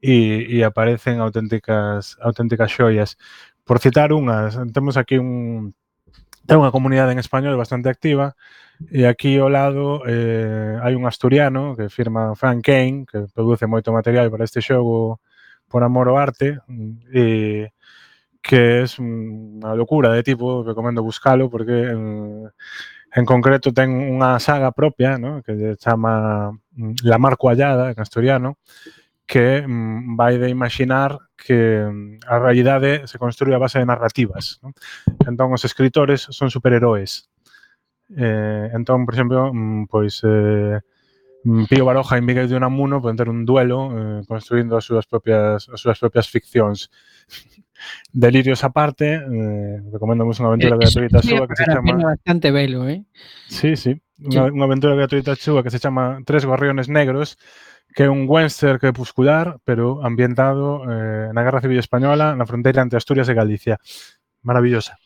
[0.03, 3.15] e, e aparecen auténticas auténticas xoias.
[3.63, 5.71] Por citar unhas, temos aquí un
[6.43, 8.35] ten unha comunidade en español bastante activa
[8.91, 13.95] e aquí ao lado eh, hai un asturiano que firma Frank Kane que produce moito
[13.95, 15.23] material para este xogo
[15.71, 16.59] por amor ao arte
[17.15, 17.71] e
[18.43, 22.51] que é unha locura de tipo, recomendo buscalo porque en,
[23.15, 25.39] en concreto ten unha saga propia, ¿no?
[25.45, 28.59] que se chama mm, La Marco Allada en asturiano,
[29.25, 34.59] que mm, vai de imaginar que mm, a realidade se construe a base de narrativas.
[34.61, 34.75] Non?
[35.25, 37.31] Entón, os escritores son superheróis.
[38.13, 40.21] Eh, entón, por exemplo, mm, pois...
[40.23, 40.79] Eh,
[41.43, 45.07] mm, Pío Baroja e Miguel de Unamuno poden ter un duelo eh, construindo as súas
[45.07, 46.91] propias as súas propias ficcións.
[48.13, 53.03] Delirios aparte, eh, recomendamos unha aventura de gratuita súa que se chama bastante velo, eh?
[53.51, 53.99] Sí, sí.
[54.23, 57.35] Unha, unha aventura gratuita súa que se chama Tres gorriones negros,
[57.93, 62.97] que é un western crepuscular, pero ambientado eh, na Guerra Civil Española, na fronteira entre
[62.97, 63.77] Asturias e Galicia.
[64.41, 64.97] Maravillosa.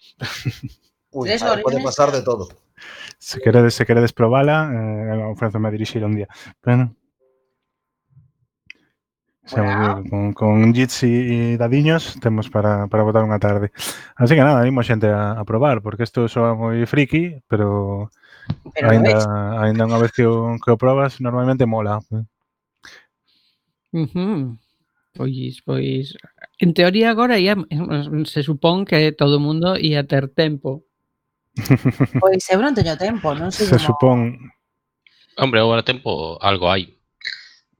[1.11, 2.47] Ui, vale, pode pasar de todo.
[3.17, 6.27] Se queredes, se queredes probala, eh, ofreceme a dirixir un día.
[6.63, 6.95] Bueno.
[9.55, 10.03] Wow.
[10.09, 13.71] Con, con Jitsi e Dadiños temos para, para botar unha tarde.
[14.19, 18.11] Así que nada, animo xente a, a probar, porque isto soa moi friki, pero,
[18.75, 19.23] pero ainda,
[19.63, 22.03] ainda unha vez que o, que o probas normalmente mola.
[22.11, 22.27] Eh?
[23.91, 24.57] Ujú.
[25.17, 26.13] Pois pois,
[26.59, 30.85] en teoría agora ya, mm, se supón que todo o mundo ia ter tempo.
[32.21, 34.19] Pois eu non teño tempo, non sei Se como supón.
[35.41, 36.93] Hombre, agora tempo algo hai.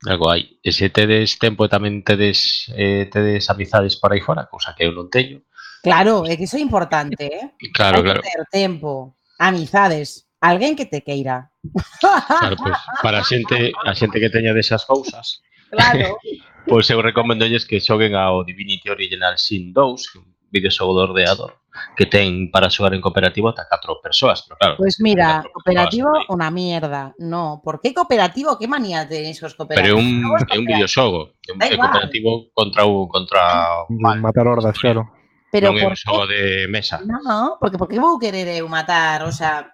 [0.10, 0.58] Algo hai.
[0.66, 4.89] E se tedes tempo e tamén tedes, eh, tedes amizades para aí fora, cousa que
[4.89, 5.45] eu non teño.
[5.86, 7.53] Claro, é que iso é importante, eh?
[7.70, 11.53] Claro, Hai que ter tempo, amizades, alguén que te queira.
[12.01, 16.18] Claro, pois para a xente, a xente que teña desas cousas Claro.
[16.70, 20.20] pois eu recoméndolles que xoguen ao Divinity Original Sin 2, que
[20.51, 21.59] videoxogo do ordenador
[21.95, 24.76] que ten para xogar en cooperativo ata 4 persoas, pero claro.
[24.78, 27.13] Pois pues mira, cooperativo unha mierda.
[27.22, 28.57] No, por que cooperativo?
[28.57, 29.93] Que manía tenéis os cooperativos?
[29.93, 33.41] Pero é un, é un videoxogo, é un cooperativo contra un contra
[33.93, 35.05] mal, matar hordas, claro.
[35.53, 37.01] Pero non é un xogo de mesa.
[37.05, 39.70] No, porque por que vou querer eu matar, o sea,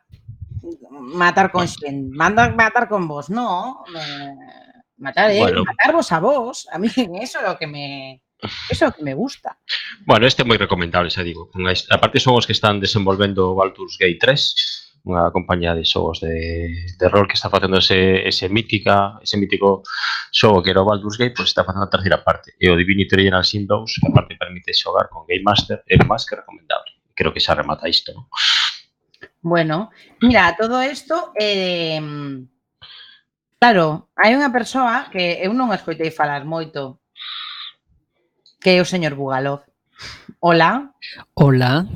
[0.91, 3.83] matar con xen, mandar matar con vos, no.
[3.91, 4.62] Me...
[5.03, 5.65] Matar, eh, bueno.
[5.65, 6.87] matarvos a vos, a mí
[7.21, 8.21] eso es lo que me...
[8.69, 9.55] Eso é o que me gusta.
[10.03, 11.47] Bueno, este é moi recomendable, xa digo.
[11.95, 17.07] Aparte son os que están desenvolvendo Baldur's Gate 3, unha compañía de xogos de de
[17.07, 19.83] rol que está facendo ese, ese mítica, ese mítico
[20.31, 22.51] xogo que era o Baldur's Gate, pois pues está facendo a terceira parte.
[22.59, 26.27] E o Divinity Original Sin 2, que aparte permite xogar con Game Master, é máis
[26.27, 26.99] que recomendable.
[27.15, 28.27] Creo que xa remata isto, non?
[29.39, 31.99] Bueno, mira, todo isto eh,
[33.64, 36.99] Claro, hai unha persoa que eu non escoitei falar moito,
[38.59, 39.64] que é o señor Bugalov.
[40.43, 40.91] Hola.
[41.32, 41.88] Hola,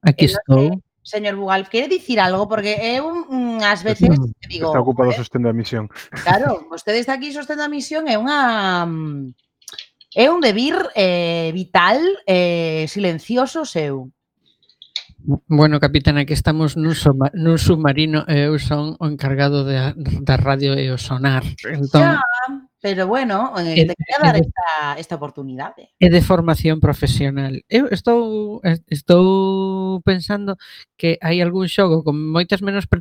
[0.00, 0.80] aquí eh, estou.
[1.04, 2.48] Señor Bugalov, quere dicir algo?
[2.48, 4.08] Porque eu mm, ás veces
[4.48, 4.72] digo...
[4.72, 5.20] Está ocupado ¿eh?
[5.20, 5.92] sostendo a misión.
[6.24, 8.88] Claro, vostedes aquí sostendo a misión é unha...
[8.88, 9.36] Mm,
[10.16, 14.08] é un debir eh, vital, eh, silencioso seu.
[15.24, 19.94] Bueno, capitán, aquí estamos nun, soma, nun submarino e eu son o encargado de,
[20.26, 21.46] da radio e o sonar.
[21.62, 22.22] Entón, ya,
[22.82, 25.94] pero bueno, eh, eh te quería dar eh, esta, esta oportunidade.
[26.02, 27.62] É de formación profesional.
[27.70, 28.58] Eu estou
[28.90, 30.58] estou pensando
[30.98, 32.90] que hai algún xogo con moitas menos